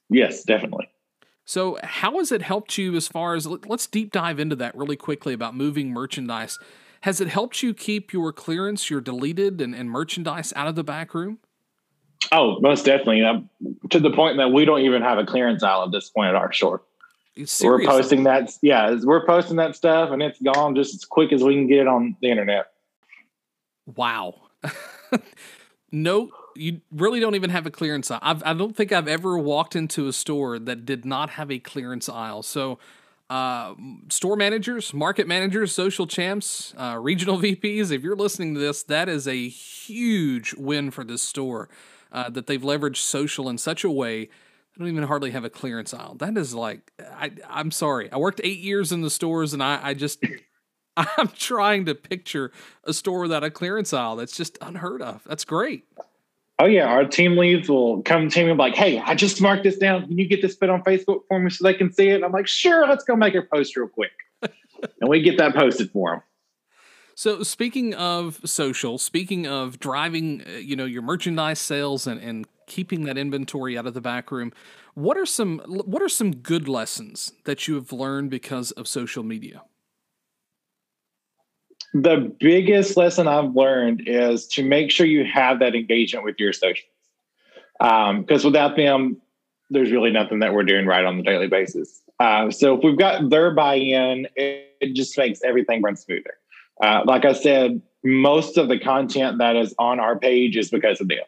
Yes, 0.10 0.44
definitely. 0.44 0.88
So, 1.46 1.78
how 1.82 2.18
has 2.20 2.32
it 2.32 2.42
helped 2.42 2.78
you 2.78 2.96
as 2.96 3.08
far 3.08 3.34
as 3.34 3.48
let's 3.48 3.88
deep 3.88 4.12
dive 4.12 4.40
into 4.40 4.56
that 4.58 4.76
really 4.76 4.98
quickly 4.98 5.34
about 5.34 5.56
moving 5.56 5.92
merchandise? 5.92 6.60
Has 7.02 7.22
it 7.22 7.30
helped 7.30 7.64
you 7.64 7.74
keep 7.74 8.12
your 8.12 8.34
clearance, 8.34 8.90
your 8.90 9.02
deleted, 9.02 9.62
and, 9.62 9.74
and 9.74 9.90
merchandise 9.90 10.52
out 10.56 10.68
of 10.68 10.76
the 10.76 10.84
back 10.84 11.14
room? 11.14 11.40
Oh, 12.32 12.60
most 12.60 12.86
definitely. 12.86 13.24
Uh, 13.24 13.42
to 13.90 14.00
the 14.00 14.12
point 14.12 14.38
that 14.38 14.52
we 14.52 14.66
don't 14.66 14.82
even 14.82 15.02
have 15.02 15.18
a 15.18 15.26
clearance 15.26 15.64
aisle 15.64 15.84
at 15.84 15.92
this 15.92 16.10
point 16.10 16.30
at 16.30 16.36
our 16.36 16.52
store. 16.52 16.84
Seriously? 17.46 17.68
We're 17.68 17.86
posting 17.86 18.24
that. 18.24 18.52
Yeah, 18.62 18.98
we're 19.04 19.26
posting 19.26 19.58
that 19.58 19.76
stuff, 19.76 20.12
and 20.12 20.22
it's 20.22 20.42
gone 20.42 20.76
just 20.76 20.96
as 20.96 21.06
quick 21.06 21.32
as 21.32 21.44
we 21.44 21.54
can 21.54 21.68
get 21.68 21.80
it 21.80 21.88
on 21.88 22.16
the 22.22 22.30
internet. 22.30 22.68
Wow. 23.86 24.36
no, 25.92 26.30
you 26.56 26.82
really 26.92 27.20
don't 27.20 27.36
even 27.36 27.50
have 27.50 27.66
a 27.66 27.72
clearance 27.72 28.12
aisle. 28.12 28.20
I've, 28.22 28.44
I 28.44 28.54
do 28.54 28.68
not 28.68 28.76
think 28.76 28.92
I've 28.92 29.08
ever 29.08 29.38
walked 29.38 29.76
into 29.76 30.08
a 30.08 30.14
store 30.14 30.60
that 30.60 30.86
did 30.86 31.06
not 31.06 31.32
have 31.32 31.52
a 31.52 31.60
clearance 31.60 32.10
aisle. 32.10 32.44
So, 32.44 32.80
uh, 33.30 33.76
store 34.10 34.36
managers, 34.36 34.94
market 34.94 35.28
managers, 35.28 35.74
social 35.74 36.08
champs, 36.08 36.74
uh, 36.78 36.98
regional 37.00 37.38
VPs, 37.42 37.92
if 37.92 38.04
you're 38.04 38.16
listening 38.16 38.54
to 38.56 38.60
this, 38.60 38.84
that 38.84 39.10
is 39.10 39.28
a 39.28 39.48
huge 39.48 40.54
win 40.56 40.92
for 40.92 41.04
this 41.04 41.22
store 41.22 41.70
uh, 42.12 42.30
that 42.30 42.48
they've 42.48 42.62
leveraged 42.62 42.98
social 42.98 43.50
in 43.50 43.58
such 43.58 43.84
a 43.84 43.90
way. 43.90 44.30
They 44.78 44.84
don't 44.84 44.94
even 44.94 45.08
hardly 45.08 45.32
have 45.32 45.44
a 45.44 45.50
clearance 45.50 45.92
aisle. 45.92 46.16
That 46.20 46.38
is 46.38 46.54
like, 46.54 46.92
I, 47.00 47.32
I'm 47.50 47.72
sorry. 47.72 48.12
I 48.12 48.18
worked 48.18 48.40
eight 48.44 48.60
years 48.60 48.92
in 48.92 49.02
the 49.02 49.10
stores 49.10 49.54
and 49.54 49.64
I, 49.64 49.80
I 49.82 49.94
just, 49.96 50.24
I'm 50.98 51.30
trying 51.30 51.86
to 51.86 51.96
picture 51.96 52.52
a 52.84 52.94
store 52.94 53.22
without 53.22 53.44
a 53.44 53.50
clearance 53.50 53.92
aisle. 53.92 54.18
That's 54.18 54.38
just 54.38 54.56
unheard 54.62 55.02
of. 55.02 55.24
That's 55.26 55.46
great. 55.46 55.86
Oh 56.60 56.66
yeah, 56.66 56.86
our 56.86 57.06
team 57.06 57.38
leads 57.38 57.70
will 57.70 58.02
come 58.04 58.30
to 58.30 58.44
me 58.44 58.50
and 58.50 58.58
be 58.58 58.64
like, 58.64 58.76
"Hey, 58.76 58.98
I 58.98 59.14
just 59.14 59.40
marked 59.40 59.64
this 59.64 59.78
down. 59.78 60.08
Can 60.08 60.18
you 60.18 60.28
get 60.28 60.42
this 60.42 60.56
put 60.56 60.72
on 60.72 60.82
Facebook 60.82 61.20
for 61.28 61.40
me 61.40 61.52
so 61.52 61.64
they 61.64 61.76
can 61.76 61.94
see 61.94 62.10
it?" 62.10 62.16
And 62.16 62.26
I'm 62.26 62.32
like, 62.32 62.48
"Sure, 62.48 62.88
let's 62.88 63.04
go 63.04 63.16
make 63.16 63.36
a 63.36 63.44
post 63.44 63.78
real 63.78 63.88
quick," 63.88 64.10
and 64.42 65.08
we 65.08 65.22
get 65.22 65.38
that 65.38 65.54
posted 65.54 65.92
for 65.92 66.14
them. 66.14 66.22
So 67.14 67.44
speaking 67.44 67.94
of 67.94 68.40
social, 68.44 68.98
speaking 68.98 69.46
of 69.46 69.80
driving, 69.80 70.44
uh, 70.48 70.52
you 70.54 70.76
know, 70.76 70.86
your 70.86 71.04
merchandise 71.04 71.60
sales 71.60 72.08
and, 72.08 72.20
and 72.20 72.48
keeping 72.68 73.06
that 73.06 73.18
inventory 73.18 73.78
out 73.78 73.88
of 73.88 73.94
the 73.96 74.02
back 74.02 74.32
room, 74.32 74.54
what 74.94 75.18
are 75.18 75.26
some 75.26 75.60
what 75.60 76.02
are 76.02 76.10
some 76.10 76.36
good 76.36 76.68
lessons 76.68 77.34
that 77.46 77.68
you 77.68 77.76
have 77.76 77.92
learned 77.92 78.30
because 78.30 78.72
of 78.72 78.88
social 78.88 79.24
media? 79.24 79.64
the 81.94 82.36
biggest 82.40 82.98
lesson 82.98 83.28
I've 83.28 83.56
learned 83.56 84.04
is 84.06 84.48
to 84.50 84.64
make 84.64 84.92
sure 84.92 85.06
you 85.06 85.26
have 85.26 85.60
that 85.60 85.76
engagement 85.76 86.26
with 86.26 86.36
your 86.40 86.50
associates. 86.50 86.88
Because 87.80 88.46
um, 88.46 88.52
without 88.52 88.76
them, 88.76 89.22
there's 89.70 89.92
really 89.92 90.12
nothing 90.12 90.40
that 90.40 90.54
we're 90.54 90.64
doing 90.64 90.86
right 90.86 91.06
on 91.06 91.18
the 91.18 91.24
daily 91.24 91.48
basis. 91.48 92.02
Uh, 92.20 92.50
so 92.50 92.76
if 92.76 92.84
we've 92.84 92.98
got 92.98 93.30
their 93.30 93.54
buy-in, 93.54 94.28
it, 94.36 94.76
it 94.82 94.96
just 94.96 95.18
makes 95.18 95.44
everything 95.44 95.82
run 95.82 95.96
smoother. 95.96 96.36
Uh, 96.82 97.02
like 97.06 97.26
I 97.26 97.34
said, 97.34 97.82
most 98.04 98.58
of 98.58 98.70
the 98.70 98.80
content 98.80 99.40
that 99.40 99.56
is 99.56 99.74
on 99.78 100.00
our 100.00 100.18
page 100.18 100.58
is 100.58 100.70
because 100.70 101.02
of 101.02 101.08
them. 101.08 101.20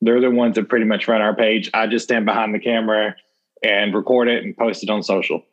They're 0.00 0.20
the 0.20 0.30
ones 0.30 0.54
that 0.54 0.68
pretty 0.68 0.86
much 0.86 1.08
run 1.08 1.20
our 1.20 1.34
page. 1.34 1.70
I 1.74 1.86
just 1.86 2.04
stand 2.04 2.24
behind 2.24 2.54
the 2.54 2.58
camera 2.58 3.16
and 3.62 3.94
record 3.94 4.28
it 4.28 4.44
and 4.44 4.56
post 4.56 4.82
it 4.82 4.90
on 4.90 5.02
social. 5.02 5.44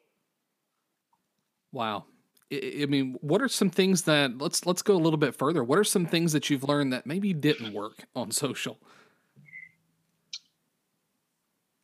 Wow. 1.71 2.05
I 2.51 2.85
mean, 2.87 3.17
what 3.19 3.41
are 3.41 3.49
some 3.49 3.69
things 3.69 4.03
that 4.03 4.37
let's 4.37 4.65
let's 4.65 4.81
go 4.81 4.95
a 4.95 4.97
little 4.97 5.17
bit 5.17 5.35
further. 5.35 5.63
What 5.65 5.77
are 5.77 5.83
some 5.83 6.05
things 6.05 6.31
that 6.31 6.49
you've 6.49 6.63
learned 6.63 6.93
that 6.93 7.05
maybe 7.05 7.33
didn't 7.33 7.73
work 7.73 8.05
on 8.15 8.31
social? 8.31 8.77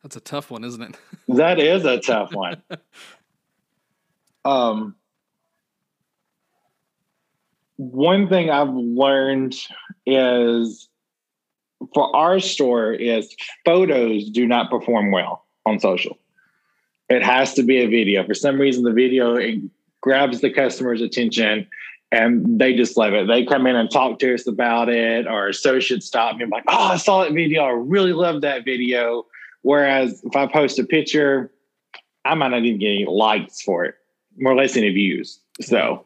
That's 0.02 0.16
a 0.16 0.20
tough 0.20 0.50
one, 0.50 0.64
isn't 0.64 0.82
it? 0.82 0.96
that 1.28 1.58
is 1.58 1.84
a 1.84 1.98
tough 2.00 2.32
one. 2.34 2.62
um, 4.46 4.94
one 7.76 8.28
thing 8.28 8.50
I've 8.50 8.72
learned 8.72 9.56
is 10.06 10.88
for 11.92 12.14
our 12.14 12.40
store 12.40 12.92
is 12.92 13.34
photos 13.64 14.30
do 14.30 14.46
not 14.46 14.70
perform 14.70 15.10
well 15.10 15.44
on 15.66 15.80
social. 15.80 16.18
It 17.08 17.22
has 17.22 17.54
to 17.54 17.62
be 17.62 17.78
a 17.78 17.86
video. 17.86 18.24
For 18.24 18.34
some 18.34 18.60
reason, 18.60 18.84
the 18.84 18.92
video 18.92 19.36
grabs 20.00 20.40
the 20.40 20.50
customer's 20.50 21.02
attention 21.02 21.66
and 22.12 22.60
they 22.60 22.74
just 22.74 22.96
love 22.96 23.12
it. 23.12 23.26
They 23.26 23.44
come 23.44 23.66
in 23.66 23.76
and 23.76 23.90
talk 23.90 24.18
to 24.20 24.34
us 24.34 24.46
about 24.46 24.88
it, 24.88 25.26
or 25.26 25.48
associates 25.48 26.06
stop 26.06 26.36
me 26.36 26.44
and 26.44 26.52
like, 26.52 26.64
oh, 26.68 26.92
I 26.92 26.96
saw 26.96 27.24
that 27.24 27.32
video. 27.32 27.64
I 27.64 27.70
really 27.70 28.12
love 28.12 28.42
that 28.42 28.64
video. 28.64 29.26
Whereas 29.62 30.22
if 30.24 30.36
I 30.36 30.46
post 30.46 30.78
a 30.78 30.84
picture, 30.84 31.50
I 32.24 32.34
might 32.34 32.48
not 32.48 32.64
even 32.64 32.78
get 32.78 32.88
any 32.88 33.06
likes 33.06 33.62
for 33.62 33.84
it, 33.84 33.96
more 34.38 34.52
or 34.52 34.56
less 34.56 34.76
any 34.76 34.90
views. 34.90 35.40
So 35.60 36.04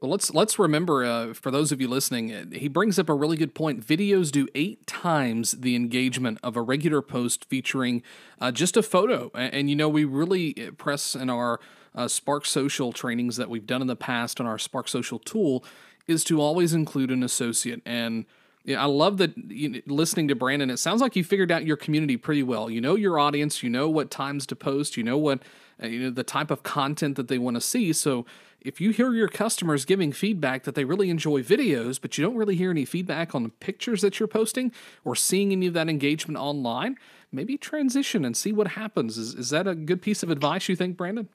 well, 0.00 0.10
let's 0.10 0.32
let's 0.32 0.58
remember 0.58 1.04
uh, 1.04 1.34
for 1.34 1.50
those 1.50 1.72
of 1.72 1.80
you 1.80 1.88
listening, 1.88 2.32
uh, 2.32 2.44
he 2.52 2.68
brings 2.68 2.98
up 2.98 3.08
a 3.10 3.14
really 3.14 3.36
good 3.36 3.54
point. 3.54 3.86
Videos 3.86 4.32
do 4.32 4.48
eight 4.54 4.86
times 4.86 5.52
the 5.52 5.76
engagement 5.76 6.38
of 6.42 6.56
a 6.56 6.62
regular 6.62 7.02
post 7.02 7.44
featuring 7.44 8.02
uh, 8.40 8.50
just 8.50 8.78
a 8.78 8.82
photo, 8.82 9.30
and, 9.34 9.52
and, 9.52 9.70
you 9.70 9.76
know 9.76 9.88
we 9.88 10.04
really 10.04 10.54
uh, 10.66 10.70
press 10.72 11.14
in 11.14 11.28
our 11.28 11.60
uh, 11.94 12.08
Spark 12.08 12.46
Social 12.46 12.92
trainings 12.92 13.36
that 13.36 13.50
we've 13.50 13.66
done 13.66 13.82
in 13.82 13.88
the 13.88 13.96
past 13.96 14.40
on 14.40 14.46
our 14.46 14.58
Spark 14.58 14.88
Social 14.88 15.18
tool 15.18 15.64
is 16.06 16.24
to 16.24 16.40
always 16.40 16.72
include 16.72 17.10
an 17.10 17.22
associate. 17.22 17.82
And 17.84 18.24
I 18.68 18.86
love 18.86 19.18
that 19.18 19.36
you 19.36 19.68
know, 19.68 19.80
listening 19.86 20.28
to 20.28 20.34
Brandon. 20.34 20.70
It 20.70 20.78
sounds 20.78 21.00
like 21.00 21.16
you 21.16 21.24
figured 21.24 21.52
out 21.52 21.66
your 21.66 21.76
community 21.76 22.16
pretty 22.16 22.42
well. 22.42 22.70
You 22.70 22.80
know 22.80 22.94
your 22.94 23.18
audience. 23.18 23.62
You 23.62 23.70
know 23.70 23.88
what 23.88 24.10
times 24.10 24.46
to 24.46 24.56
post. 24.56 24.96
You 24.96 25.02
know 25.02 25.18
what 25.18 25.42
uh, 25.82 25.86
you 25.86 26.00
know 26.00 26.10
the 26.10 26.24
type 26.24 26.50
of 26.50 26.62
content 26.62 27.16
that 27.16 27.28
they 27.28 27.38
want 27.38 27.56
to 27.56 27.60
see. 27.60 27.92
So 27.92 28.26
if 28.60 28.80
you 28.80 28.90
hear 28.90 29.12
your 29.12 29.28
customers 29.28 29.84
giving 29.84 30.12
feedback 30.12 30.64
that 30.64 30.74
they 30.74 30.84
really 30.84 31.10
enjoy 31.10 31.42
videos, 31.42 32.00
but 32.00 32.18
you 32.18 32.24
don't 32.24 32.36
really 32.36 32.56
hear 32.56 32.70
any 32.70 32.84
feedback 32.84 33.34
on 33.34 33.42
the 33.42 33.48
pictures 33.48 34.02
that 34.02 34.20
you're 34.20 34.28
posting 34.28 34.72
or 35.04 35.16
seeing 35.16 35.52
any 35.52 35.66
of 35.66 35.74
that 35.74 35.88
engagement 35.88 36.38
online, 36.38 36.96
maybe 37.32 37.56
transition 37.56 38.24
and 38.24 38.36
see 38.36 38.52
what 38.52 38.68
happens. 38.68 39.16
Is, 39.16 39.34
is 39.34 39.50
that 39.50 39.66
a 39.66 39.74
good 39.74 40.02
piece 40.02 40.22
of 40.22 40.30
advice 40.30 40.68
you 40.68 40.76
think, 40.76 40.96
Brandon? 40.96 41.28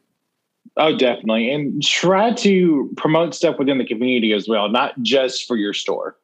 Oh, 0.78 0.96
definitely. 0.96 1.52
And 1.52 1.82
try 1.82 2.34
to 2.34 2.92
promote 2.98 3.34
stuff 3.34 3.58
within 3.58 3.78
the 3.78 3.86
community 3.86 4.34
as 4.34 4.48
well, 4.48 4.70
not 4.70 4.94
just 5.02 5.48
for 5.48 5.56
your 5.56 5.74
store. 5.74 6.18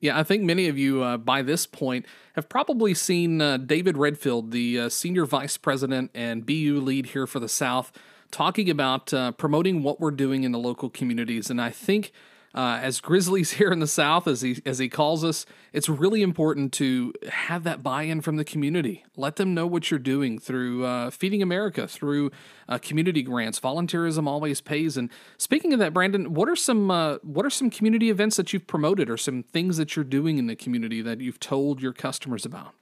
Yeah, 0.00 0.16
I 0.16 0.22
think 0.22 0.44
many 0.44 0.68
of 0.68 0.78
you 0.78 1.02
uh, 1.02 1.16
by 1.16 1.42
this 1.42 1.66
point 1.66 2.06
have 2.34 2.48
probably 2.48 2.94
seen 2.94 3.40
uh, 3.40 3.56
David 3.56 3.96
Redfield, 3.96 4.52
the 4.52 4.78
uh, 4.78 4.88
senior 4.88 5.26
vice 5.26 5.56
president 5.56 6.12
and 6.14 6.46
BU 6.46 6.80
lead 6.80 7.06
here 7.06 7.26
for 7.26 7.40
the 7.40 7.48
South, 7.48 7.90
talking 8.30 8.68
about 8.70 9.12
uh, 9.12 9.32
promoting 9.32 9.82
what 9.82 10.00
we're 10.00 10.10
doing 10.10 10.44
in 10.44 10.52
the 10.52 10.58
local 10.58 10.90
communities. 10.90 11.50
And 11.50 11.60
I 11.60 11.70
think 11.70 12.12
uh, 12.54 12.80
as 12.82 13.00
Grizzlies 13.00 13.50
here 13.58 13.70
in 13.70 13.78
the 13.78 13.86
South, 13.86 14.26
as 14.26 14.40
he 14.40 14.60
as 14.64 14.78
he 14.78 14.88
calls 14.88 15.24
us, 15.24 15.46
it's 15.72 15.88
really 15.88 16.22
important 16.22 16.72
to 16.74 17.12
have 17.30 17.64
that 17.64 17.82
buy-in 17.82 18.20
from 18.20 18.36
the 18.36 18.44
community. 18.44 19.04
Let 19.16 19.36
them 19.36 19.54
know 19.54 19.66
what 19.66 19.90
you're 19.90 20.00
doing 20.00 20.38
through 20.38 20.84
uh, 20.84 21.10
Feeding 21.10 21.42
America, 21.42 21.86
through 21.86 22.30
uh, 22.68 22.78
community 22.78 23.22
grants. 23.22 23.60
Volunteerism 23.60 24.26
always 24.26 24.60
pays. 24.60 24.96
And 24.96 25.10
speaking 25.36 25.72
of 25.72 25.78
that, 25.78 25.92
Brandon, 25.92 26.34
what 26.34 26.48
are 26.48 26.56
some 26.56 26.90
uh, 26.90 27.18
what 27.22 27.44
are 27.44 27.50
some 27.50 27.70
community 27.70 28.10
events 28.10 28.36
that 28.36 28.52
you've 28.52 28.66
promoted, 28.66 29.10
or 29.10 29.16
some 29.16 29.42
things 29.42 29.76
that 29.76 29.94
you're 29.94 30.04
doing 30.04 30.38
in 30.38 30.46
the 30.46 30.56
community 30.56 31.02
that 31.02 31.20
you've 31.20 31.40
told 31.40 31.80
your 31.80 31.92
customers 31.92 32.44
about? 32.44 32.72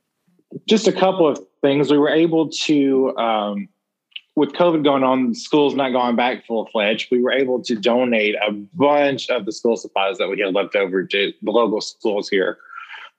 Just 0.67 0.87
a 0.87 0.93
couple 0.93 1.29
of 1.29 1.41
things. 1.61 1.91
We 1.91 1.99
were 1.99 2.09
able 2.09 2.49
to. 2.51 3.17
Um, 3.17 3.69
with 4.37 4.53
COVID 4.53 4.85
going 4.85 5.03
on, 5.03 5.35
schools 5.35 5.75
not 5.75 5.91
going 5.91 6.15
back 6.15 6.47
full 6.47 6.67
fledged, 6.67 7.11
we 7.11 7.23
were 7.23 7.33
able 7.33 7.63
to 7.63 7.75
donate 7.75 8.37
a 8.47 8.53
bunch 8.53 9.31
of 9.31 9.47
the 9.47 9.53
school 9.53 9.79
supplies 9.79 10.19
that 10.19 10.29
we 10.29 10.39
had 10.39 10.55
left 10.55 10.77
over 10.77 11.05
to 11.05 11.33
the 11.43 11.51
local 11.51 11.81
schools 11.81 12.29
here. 12.29 12.59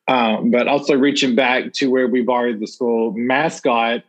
Um, 0.08 0.52
but 0.52 0.68
also 0.68 0.96
reaching 0.96 1.36
back 1.36 1.74
to 1.74 1.90
where 1.90 2.08
we 2.08 2.22
borrowed 2.22 2.60
the 2.60 2.68
school 2.68 3.12
mascot. 3.14 4.04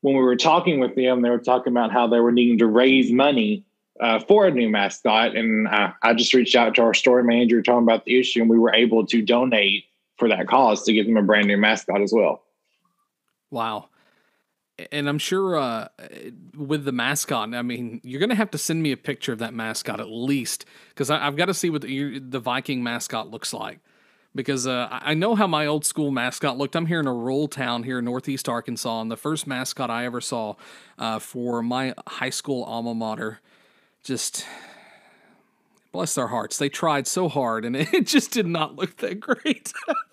When 0.00 0.16
we 0.16 0.22
were 0.22 0.36
talking 0.36 0.80
with 0.80 0.96
them, 0.96 1.20
they 1.20 1.30
were 1.30 1.38
talking 1.38 1.72
about 1.72 1.92
how 1.92 2.06
they 2.06 2.20
were 2.20 2.32
needing 2.32 2.58
to 2.58 2.66
raise 2.66 3.12
money 3.12 3.64
uh, 4.00 4.20
for 4.20 4.46
a 4.46 4.50
new 4.50 4.68
mascot. 4.68 5.36
And 5.36 5.68
uh, 5.68 5.92
I 6.02 6.14
just 6.14 6.32
reached 6.32 6.56
out 6.56 6.74
to 6.76 6.82
our 6.82 6.94
store 6.94 7.22
manager 7.22 7.62
talking 7.62 7.82
about 7.82 8.06
the 8.06 8.18
issue, 8.18 8.40
and 8.40 8.50
we 8.50 8.58
were 8.58 8.74
able 8.74 9.06
to 9.06 9.22
donate 9.22 9.84
for 10.16 10.28
that 10.28 10.48
cause 10.48 10.82
to 10.84 10.92
give 10.94 11.06
them 11.06 11.18
a 11.18 11.22
brand 11.22 11.48
new 11.48 11.58
mascot 11.58 12.00
as 12.00 12.12
well. 12.14 12.42
Wow 13.50 13.88
and 14.92 15.08
I'm 15.08 15.18
sure 15.18 15.56
uh, 15.56 15.88
with 16.56 16.84
the 16.84 16.92
mascot, 16.92 17.54
I 17.54 17.62
mean, 17.62 18.00
you're 18.04 18.18
going 18.18 18.30
to 18.30 18.36
have 18.36 18.50
to 18.50 18.58
send 18.58 18.82
me 18.82 18.92
a 18.92 18.96
picture 18.96 19.32
of 19.32 19.38
that 19.38 19.54
mascot 19.54 20.00
at 20.00 20.08
least, 20.08 20.66
because 20.90 21.10
I've 21.10 21.36
got 21.36 21.46
to 21.46 21.54
see 21.54 21.70
what 21.70 21.82
the, 21.82 22.18
the, 22.18 22.40
Viking 22.40 22.82
mascot 22.82 23.30
looks 23.30 23.52
like. 23.54 23.80
Because 24.34 24.66
uh, 24.66 24.88
I 24.90 25.14
know 25.14 25.34
how 25.34 25.46
my 25.46 25.64
old 25.64 25.86
school 25.86 26.10
mascot 26.10 26.58
looked. 26.58 26.76
I'm 26.76 26.84
here 26.84 27.00
in 27.00 27.06
a 27.06 27.14
rural 27.14 27.48
town 27.48 27.84
here 27.84 28.00
in 28.00 28.04
Northeast 28.04 28.50
Arkansas, 28.50 29.00
and 29.00 29.10
the 29.10 29.16
first 29.16 29.46
mascot 29.46 29.88
I 29.88 30.04
ever 30.04 30.20
saw 30.20 30.56
uh, 30.98 31.18
for 31.20 31.62
my 31.62 31.94
high 32.06 32.28
school 32.28 32.62
alma 32.64 32.94
mater, 32.94 33.40
just 34.04 34.44
bless 35.90 36.14
their 36.14 36.26
hearts, 36.26 36.58
they 36.58 36.68
tried 36.68 37.06
so 37.06 37.30
hard, 37.30 37.64
and 37.64 37.74
it 37.94 38.06
just 38.06 38.30
did 38.30 38.46
not 38.46 38.76
look 38.76 38.98
that 38.98 39.18
great. 39.20 39.72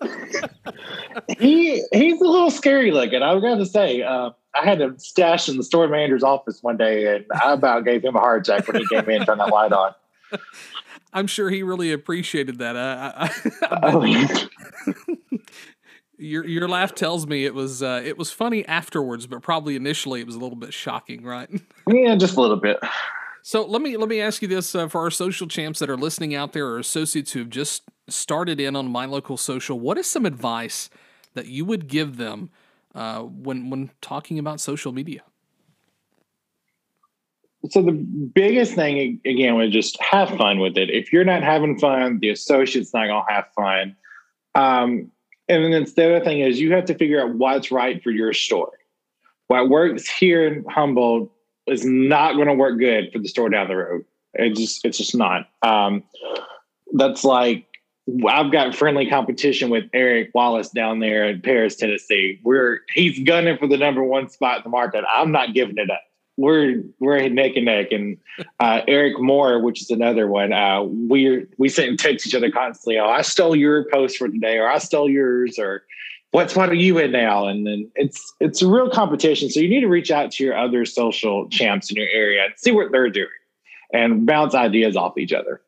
he 1.38 1.84
he's 1.92 2.18
a 2.18 2.24
little 2.24 2.50
scary 2.50 2.90
looking. 2.90 3.22
I 3.22 3.34
was 3.34 3.42
going 3.42 3.58
to 3.58 3.66
say. 3.66 4.02
I 4.54 4.64
had 4.64 4.80
him 4.80 4.98
stashed 4.98 5.48
in 5.48 5.56
the 5.56 5.64
store 5.64 5.88
manager's 5.88 6.22
office 6.22 6.62
one 6.62 6.76
day, 6.76 7.16
and 7.16 7.24
I 7.42 7.52
about 7.52 7.84
gave 7.84 8.04
him 8.04 8.16
a 8.16 8.20
heart 8.20 8.48
attack 8.48 8.68
when 8.68 8.80
he 8.80 8.86
came 8.88 9.08
in 9.10 9.16
and 9.16 9.26
turned 9.26 9.40
that 9.40 9.50
light 9.50 9.72
on. 9.72 9.94
I'm 11.12 11.26
sure 11.26 11.50
he 11.50 11.62
really 11.62 11.92
appreciated 11.92 12.58
that. 12.58 12.76
I, 12.76 13.12
I, 13.16 13.30
I 13.62 13.92
Oh, 13.92 14.04
yeah. 14.04 14.44
your 16.18 16.46
your 16.46 16.68
laugh 16.68 16.94
tells 16.94 17.26
me 17.26 17.44
it 17.44 17.54
was 17.54 17.82
uh, 17.82 18.02
it 18.04 18.18
was 18.18 18.30
funny 18.30 18.66
afterwards, 18.66 19.26
but 19.26 19.42
probably 19.42 19.76
initially 19.76 20.20
it 20.20 20.26
was 20.26 20.34
a 20.34 20.40
little 20.40 20.56
bit 20.56 20.72
shocking, 20.72 21.24
right? 21.24 21.48
yeah, 21.88 22.16
just 22.16 22.36
a 22.36 22.40
little 22.40 22.56
bit. 22.56 22.78
So 23.42 23.64
let 23.64 23.82
me 23.82 23.96
let 23.96 24.08
me 24.08 24.20
ask 24.20 24.42
you 24.42 24.48
this 24.48 24.74
uh, 24.74 24.88
for 24.88 25.02
our 25.02 25.10
social 25.10 25.46
champs 25.46 25.78
that 25.78 25.90
are 25.90 25.96
listening 25.96 26.34
out 26.34 26.52
there 26.52 26.66
or 26.66 26.78
associates 26.78 27.32
who 27.32 27.40
have 27.40 27.50
just 27.50 27.82
started 28.08 28.60
in 28.60 28.76
on 28.76 28.90
my 28.90 29.04
local 29.04 29.36
social. 29.36 29.78
What 29.78 29.98
is 29.98 30.06
some 30.08 30.26
advice 30.26 30.90
that 31.34 31.46
you 31.46 31.64
would 31.64 31.88
give 31.88 32.16
them 32.16 32.50
uh, 32.94 33.20
when 33.22 33.70
when 33.70 33.90
talking 34.00 34.38
about 34.38 34.60
social 34.60 34.92
media? 34.92 35.22
So 37.70 37.80
the 37.80 37.92
biggest 37.92 38.74
thing 38.74 39.20
again 39.24 39.54
was 39.54 39.72
just 39.72 40.00
have 40.02 40.28
fun 40.30 40.58
with 40.58 40.76
it. 40.76 40.90
If 40.90 41.12
you're 41.12 41.24
not 41.24 41.42
having 41.42 41.78
fun, 41.78 42.18
the 42.20 42.28
associate's 42.30 42.92
not 42.92 43.06
gonna 43.06 43.24
have 43.28 43.46
fun. 43.56 43.96
Um, 44.54 45.10
and 45.48 45.72
then 45.72 45.84
the 45.84 46.04
other 46.04 46.24
thing 46.24 46.40
is 46.40 46.60
you 46.60 46.72
have 46.72 46.86
to 46.86 46.94
figure 46.94 47.22
out 47.22 47.34
what's 47.34 47.70
right 47.70 48.02
for 48.02 48.10
your 48.10 48.32
store. 48.32 48.72
What 49.48 49.68
works 49.68 50.08
here 50.08 50.46
in 50.46 50.64
Humboldt 50.68 51.30
is 51.66 51.84
not 51.84 52.34
going 52.34 52.48
to 52.48 52.54
work 52.54 52.78
good 52.78 53.10
for 53.12 53.18
the 53.18 53.28
store 53.28 53.50
down 53.50 53.68
the 53.68 53.76
road. 53.76 54.04
It 54.34 54.56
just 54.56 54.84
it's 54.84 54.98
just 54.98 55.14
not. 55.14 55.48
Um, 55.62 56.02
that's 56.94 57.24
like 57.24 57.66
I've 58.28 58.52
got 58.52 58.74
friendly 58.74 59.08
competition 59.08 59.70
with 59.70 59.84
Eric 59.94 60.30
Wallace 60.34 60.68
down 60.68 61.00
there 61.00 61.24
in 61.24 61.40
Paris, 61.40 61.76
Tennessee. 61.76 62.38
We're 62.42 62.80
he's 62.92 63.18
gunning 63.24 63.56
for 63.56 63.66
the 63.66 63.78
number 63.78 64.04
one 64.04 64.28
spot 64.28 64.58
in 64.58 64.62
the 64.64 64.68
market. 64.68 65.04
I'm 65.08 65.32
not 65.32 65.54
giving 65.54 65.78
it 65.78 65.90
up. 65.90 66.02
We're 66.36 66.82
we're 66.98 67.28
neck 67.28 67.52
and 67.56 67.64
neck. 67.64 67.92
And 67.92 68.18
uh, 68.60 68.82
Eric 68.86 69.18
Moore, 69.20 69.62
which 69.62 69.80
is 69.80 69.90
another 69.90 70.26
one, 70.26 70.52
uh, 70.52 70.82
we 70.82 71.46
we 71.56 71.68
sit 71.70 71.88
and 71.88 71.98
text 71.98 72.26
each 72.26 72.34
other 72.34 72.50
constantly. 72.50 72.98
Oh, 72.98 73.08
I 73.08 73.22
stole 73.22 73.56
your 73.56 73.86
post 73.90 74.18
for 74.18 74.28
today, 74.28 74.58
or 74.58 74.68
I 74.68 74.78
stole 74.78 75.08
yours, 75.08 75.58
or 75.58 75.84
what's 76.32 76.54
what 76.54 76.68
are 76.68 76.74
you 76.74 76.98
in 76.98 77.12
now? 77.12 77.46
And 77.46 77.66
then 77.66 77.90
it's 77.94 78.34
it's 78.38 78.60
a 78.60 78.68
real 78.68 78.90
competition. 78.90 79.48
So 79.48 79.60
you 79.60 79.68
need 79.68 79.80
to 79.80 79.88
reach 79.88 80.10
out 80.10 80.30
to 80.32 80.44
your 80.44 80.58
other 80.58 80.84
social 80.84 81.48
champs 81.48 81.90
in 81.90 81.96
your 81.96 82.08
area 82.08 82.44
and 82.44 82.54
see 82.58 82.72
what 82.72 82.92
they're 82.92 83.08
doing, 83.08 83.28
and 83.94 84.26
bounce 84.26 84.54
ideas 84.54 84.94
off 84.94 85.16
each 85.16 85.32
other. 85.32 85.62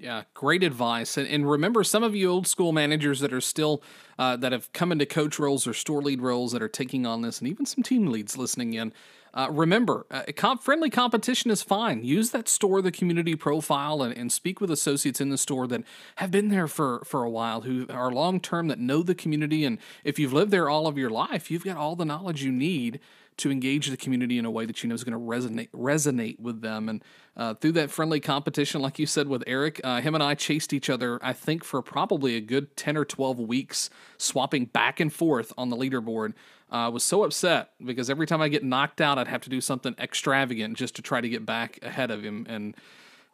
Yeah, 0.00 0.22
great 0.32 0.62
advice. 0.62 1.18
And, 1.18 1.28
and 1.28 1.48
remember, 1.48 1.84
some 1.84 2.02
of 2.02 2.16
you 2.16 2.30
old 2.30 2.46
school 2.46 2.72
managers 2.72 3.20
that 3.20 3.34
are 3.34 3.40
still 3.40 3.82
uh, 4.18 4.34
that 4.36 4.50
have 4.50 4.72
come 4.72 4.92
into 4.92 5.04
coach 5.04 5.38
roles 5.38 5.66
or 5.66 5.74
store 5.74 6.00
lead 6.00 6.22
roles 6.22 6.52
that 6.52 6.62
are 6.62 6.68
taking 6.68 7.04
on 7.04 7.20
this, 7.20 7.38
and 7.38 7.48
even 7.48 7.66
some 7.66 7.82
team 7.82 8.06
leads 8.06 8.38
listening 8.38 8.72
in. 8.72 8.94
Uh, 9.34 9.48
remember, 9.50 10.06
uh, 10.10 10.22
comp- 10.34 10.62
friendly 10.62 10.88
competition 10.88 11.50
is 11.50 11.62
fine. 11.62 12.02
Use 12.02 12.30
that 12.30 12.48
store 12.48 12.80
the 12.80 12.90
community 12.90 13.36
profile 13.36 14.02
and, 14.02 14.16
and 14.16 14.32
speak 14.32 14.58
with 14.58 14.70
associates 14.70 15.20
in 15.20 15.28
the 15.28 15.38
store 15.38 15.66
that 15.66 15.84
have 16.16 16.30
been 16.30 16.48
there 16.48 16.66
for, 16.66 17.02
for 17.04 17.22
a 17.22 17.30
while, 17.30 17.60
who 17.60 17.86
are 17.90 18.10
long 18.10 18.40
term, 18.40 18.68
that 18.68 18.78
know 18.78 19.02
the 19.02 19.14
community. 19.14 19.66
And 19.66 19.78
if 20.02 20.18
you've 20.18 20.32
lived 20.32 20.50
there 20.50 20.70
all 20.70 20.86
of 20.86 20.96
your 20.96 21.10
life, 21.10 21.50
you've 21.50 21.64
got 21.64 21.76
all 21.76 21.94
the 21.94 22.06
knowledge 22.06 22.42
you 22.42 22.50
need 22.50 23.00
to 23.40 23.50
engage 23.50 23.88
the 23.88 23.96
community 23.96 24.38
in 24.38 24.44
a 24.44 24.50
way 24.50 24.66
that 24.66 24.82
you 24.82 24.88
know 24.88 24.94
is 24.94 25.04
going 25.04 25.12
to 25.12 25.18
resonate 25.18 25.70
resonate 25.70 26.38
with 26.38 26.60
them. 26.60 26.88
And 26.88 27.04
uh, 27.36 27.54
through 27.54 27.72
that 27.72 27.90
friendly 27.90 28.20
competition, 28.20 28.80
like 28.80 28.98
you 28.98 29.06
said 29.06 29.28
with 29.28 29.42
Eric, 29.46 29.80
uh, 29.82 30.00
him 30.00 30.14
and 30.14 30.22
I 30.22 30.34
chased 30.34 30.72
each 30.72 30.90
other, 30.90 31.18
I 31.22 31.32
think, 31.32 31.64
for 31.64 31.82
probably 31.82 32.36
a 32.36 32.40
good 32.40 32.76
10 32.76 32.96
or 32.96 33.04
12 33.04 33.38
weeks, 33.40 33.90
swapping 34.18 34.66
back 34.66 35.00
and 35.00 35.12
forth 35.12 35.52
on 35.56 35.70
the 35.70 35.76
leaderboard. 35.76 36.34
Uh, 36.70 36.76
I 36.76 36.88
was 36.88 37.02
so 37.02 37.24
upset 37.24 37.70
because 37.84 38.08
every 38.08 38.26
time 38.26 38.40
I 38.40 38.48
get 38.48 38.62
knocked 38.62 39.00
out, 39.00 39.18
I'd 39.18 39.28
have 39.28 39.42
to 39.42 39.50
do 39.50 39.60
something 39.60 39.94
extravagant 39.98 40.76
just 40.76 40.94
to 40.96 41.02
try 41.02 41.20
to 41.20 41.28
get 41.28 41.44
back 41.44 41.78
ahead 41.82 42.10
of 42.10 42.22
him. 42.22 42.46
And 42.48 42.76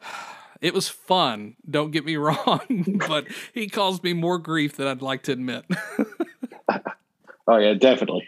it 0.61 0.73
was 0.73 0.89
fun, 0.89 1.55
don't 1.69 1.91
get 1.91 2.05
me 2.05 2.15
wrong, 2.17 2.99
but 3.07 3.27
he 3.53 3.67
caused 3.67 4.03
me 4.03 4.13
more 4.13 4.39
grief 4.39 4.75
than 4.75 4.87
I'd 4.87 5.01
like 5.01 5.23
to 5.23 5.33
admit. 5.33 5.65
Oh 7.47 7.57
yeah, 7.57 7.73
definitely. 7.73 8.27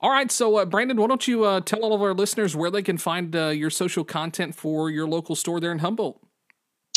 All 0.00 0.10
right, 0.10 0.30
so 0.30 0.56
uh, 0.56 0.64
Brandon, 0.64 0.96
why 0.96 1.08
don't 1.08 1.26
you 1.26 1.44
uh, 1.44 1.60
tell 1.60 1.80
all 1.80 1.92
of 1.92 2.00
our 2.00 2.14
listeners 2.14 2.54
where 2.54 2.70
they 2.70 2.82
can 2.82 2.98
find 2.98 3.34
uh, 3.34 3.48
your 3.48 3.68
social 3.68 4.04
content 4.04 4.54
for 4.54 4.90
your 4.90 5.08
local 5.08 5.34
store 5.34 5.58
there 5.58 5.72
in 5.72 5.80
Humboldt? 5.80 6.20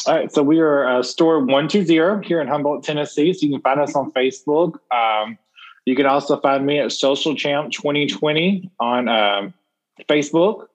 All 0.06 0.14
right, 0.14 0.32
so 0.32 0.44
we 0.44 0.60
are 0.60 0.88
uh, 0.88 1.02
store 1.02 1.44
one 1.44 1.68
two 1.68 1.84
zero 1.84 2.22
here 2.22 2.42
in 2.42 2.48
Humboldt, 2.48 2.84
Tennessee. 2.84 3.34
So 3.34 3.46
you 3.46 3.54
can 3.54 3.62
find 3.62 3.80
us 3.80 3.96
on 3.96 4.12
Facebook. 4.12 4.80
Um, 4.92 5.38
you 5.86 5.96
can 5.96 6.06
also 6.06 6.40
find 6.40 6.64
me 6.66 6.80
at 6.80 6.92
Social 6.92 7.36
Champ 7.36 7.72
twenty 7.72 8.06
twenty 8.06 8.70
on 8.80 9.08
um, 9.10 9.54
Facebook, 10.08 10.68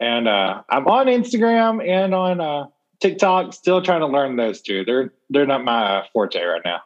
and 0.00 0.26
uh, 0.26 0.62
I'm 0.68 0.86
on 0.86 1.06
Instagram 1.06 1.86
and 1.86 2.12
on 2.12 2.40
uh, 2.40 2.66
TikTok. 3.00 3.52
Still 3.52 3.82
trying 3.82 4.00
to 4.00 4.06
learn 4.06 4.36
those 4.36 4.60
two. 4.62 4.84
They're 4.84 5.12
they're 5.30 5.46
not 5.46 5.64
my 5.64 6.06
forte 6.12 6.42
right 6.42 6.62
now. 6.64 6.82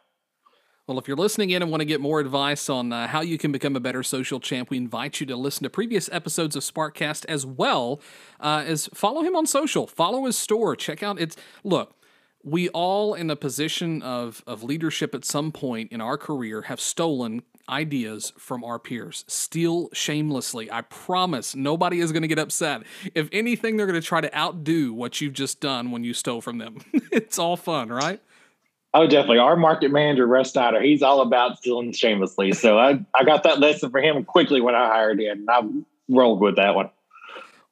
Well, 0.87 0.97
if 0.97 1.05
you're 1.05 1.17
listening 1.17 1.49
in 1.49 1.61
and 1.61 1.69
want 1.69 1.81
to 1.81 1.85
get 1.85 1.99
more 1.99 2.21
advice 2.21 2.69
on 2.69 2.93
uh, 2.93 3.07
how 3.07 3.19
you 3.19 3.37
can 3.37 3.51
become 3.51 3.75
a 3.75 3.81
better 3.81 4.03
social 4.03 4.39
champ, 4.39 4.69
we 4.69 4.77
invite 4.77 5.19
you 5.19 5.25
to 5.25 5.35
listen 5.35 5.63
to 5.63 5.69
previous 5.69 6.09
episodes 6.13 6.55
of 6.55 6.63
Sparkcast 6.63 7.25
as 7.25 7.45
well 7.45 7.99
uh, 8.39 8.63
as 8.65 8.87
follow 8.93 9.21
him 9.21 9.35
on 9.35 9.45
social, 9.45 9.85
follow 9.85 10.23
his 10.23 10.37
store, 10.37 10.77
check 10.77 11.03
out 11.03 11.19
its. 11.19 11.35
Look, 11.65 11.93
we 12.41 12.69
all 12.69 13.15
in 13.15 13.29
a 13.29 13.35
position 13.35 14.01
of 14.01 14.41
of 14.47 14.63
leadership 14.63 15.13
at 15.13 15.25
some 15.25 15.51
point 15.51 15.91
in 15.91 15.99
our 15.99 16.17
career 16.17 16.61
have 16.63 16.79
stolen 16.79 17.43
ideas 17.67 18.31
from 18.37 18.63
our 18.63 18.79
peers. 18.79 19.25
Steal 19.27 19.89
shamelessly. 19.91 20.71
I 20.71 20.83
promise 20.83 21.53
nobody 21.53 21.99
is 21.99 22.13
going 22.13 22.21
to 22.21 22.29
get 22.29 22.39
upset. 22.39 22.83
If 23.13 23.27
anything, 23.33 23.75
they're 23.75 23.87
going 23.87 23.99
to 23.99 24.07
try 24.07 24.21
to 24.21 24.33
outdo 24.33 24.93
what 24.93 25.19
you've 25.19 25.33
just 25.33 25.59
done 25.59 25.91
when 25.91 26.05
you 26.05 26.13
stole 26.13 26.39
from 26.39 26.59
them. 26.59 26.77
it's 27.11 27.37
all 27.37 27.57
fun, 27.57 27.89
right? 27.89 28.21
Oh, 28.97 29.05
definitely. 29.05 29.37
Our 29.37 29.55
market 29.55 29.91
manager, 29.91 30.25
Russ 30.25 30.53
Snyder, 30.53 30.81
he's 30.81 31.03
all 31.03 31.21
about 31.21 31.59
stealing 31.59 31.91
shamelessly. 31.91 32.51
So 32.53 32.79
I, 32.79 32.99
I 33.13 33.23
got 33.23 33.43
that 33.43 33.59
lesson 33.59 33.91
for 33.91 34.01
him 34.01 34.25
quickly 34.25 34.59
when 34.59 34.73
I 34.73 34.87
hired 34.87 35.21
him. 35.21 35.45
I 35.47 35.61
rolled 36.09 36.41
with 36.41 36.55
that 36.55 36.73
one. 36.73 36.89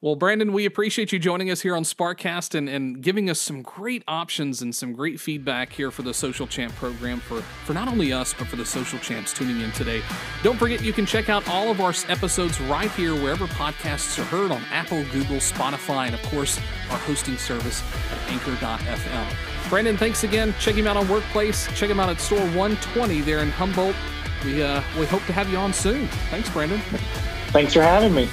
Well, 0.02 0.16
Brandon, 0.16 0.54
we 0.54 0.66
appreciate 0.68 1.12
you 1.12 1.18
joining 1.18 1.50
us 1.50 1.62
here 1.62 1.76
on 1.76 1.82
Sparkcast 1.82 2.54
and, 2.54 2.70
and 2.70 3.02
giving 3.02 3.28
us 3.28 3.40
some 3.40 3.64
great 3.64 4.04
options 4.08 4.62
and 4.62 4.76
some 4.76 4.94
great 4.94 5.20
feedback 5.20 5.74
here 5.74 5.90
for 5.90 6.04
the 6.04 6.14
Social 6.14 6.46
Champ 6.46 6.76
program 6.76 7.20
for, 7.22 7.42
for 7.42 7.74
not 7.74 7.88
only 7.88 8.14
us, 8.14 8.32
but 8.38 8.46
for 8.46 8.56
the 8.56 8.66
Social 8.66 9.00
Champs 9.00 9.34
tuning 9.34 9.62
in 9.62 9.72
today. 9.72 10.04
Don't 10.44 10.60
forget, 10.60 10.84
you 10.84 10.94
can 10.94 11.08
check 11.08 11.28
out 11.28 11.50
all 11.50 11.72
of 11.72 11.82
our 11.82 11.96
episodes 12.08 12.62
right 12.62 12.92
here 12.92 13.16
wherever 13.16 13.48
podcasts 13.48 14.20
are 14.20 14.26
heard 14.26 14.52
on 14.52 14.62
Apple, 14.72 15.04
Google, 15.06 15.38
Spotify, 15.38 16.06
and 16.06 16.14
of 16.14 16.22
course, 16.24 16.60
our 16.92 17.00
hosting 17.00 17.38
service 17.38 17.82
at 18.12 18.32
anchor.fm. 18.32 19.55
Brandon, 19.70 19.98
thanks 19.98 20.24
again. 20.24 20.54
Check 20.60 20.76
him 20.76 20.88
out 20.88 20.96
on 20.96 21.08
Workplace. 21.10 21.68
Check 21.76 21.90
him 21.90 22.00
out 22.00 22.10
at 22.10 22.20
store 22.20 22.40
120 22.40 23.22
there 23.22 23.40
in 23.40 23.50
Humboldt. 23.50 23.96
We, 24.44 24.62
uh, 24.62 24.82
we 25.00 25.06
hope 25.06 25.26
to 25.26 25.34
have 25.34 25.50
you 25.50 25.58
on 25.58 25.74
soon. 25.74 26.08
Thanks, 26.30 26.50
Brandon. 26.50 26.80
Thanks 27.48 27.74
for 27.74 27.82
having 27.82 28.14
me. 28.14 28.30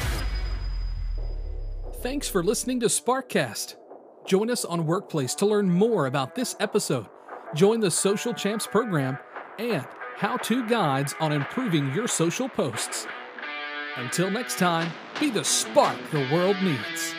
Thanks 2.03 2.29
for 2.29 2.43
listening 2.43 2.81
to 2.81 2.87
Sparkcast. 2.87 3.77
Join 4.27 4.51
us 4.51 4.65
on 4.65 4.87
Workplace 4.87 5.35
to 5.37 5.47
learn 5.47 5.71
more 5.71 6.07
about 6.07 6.35
this 6.35 6.55
episode. 6.61 7.07
Join 7.55 7.81
the 7.81 7.91
Social 7.91 8.35
Champs 8.35 8.67
program 8.67 9.19
and 9.59 9.87
how 10.17 10.37
to 10.39 10.67
guides 10.69 11.15
on 11.19 11.33
improving 11.33 11.93
your 11.95 12.09
social 12.09 12.49
posts. 12.49 13.07
Until 13.97 14.31
next 14.31 14.59
time, 14.59 14.91
be 15.19 15.31
the 15.31 15.45
spark 15.45 15.97
the 16.11 16.27
world 16.33 16.57
needs. 16.63 17.15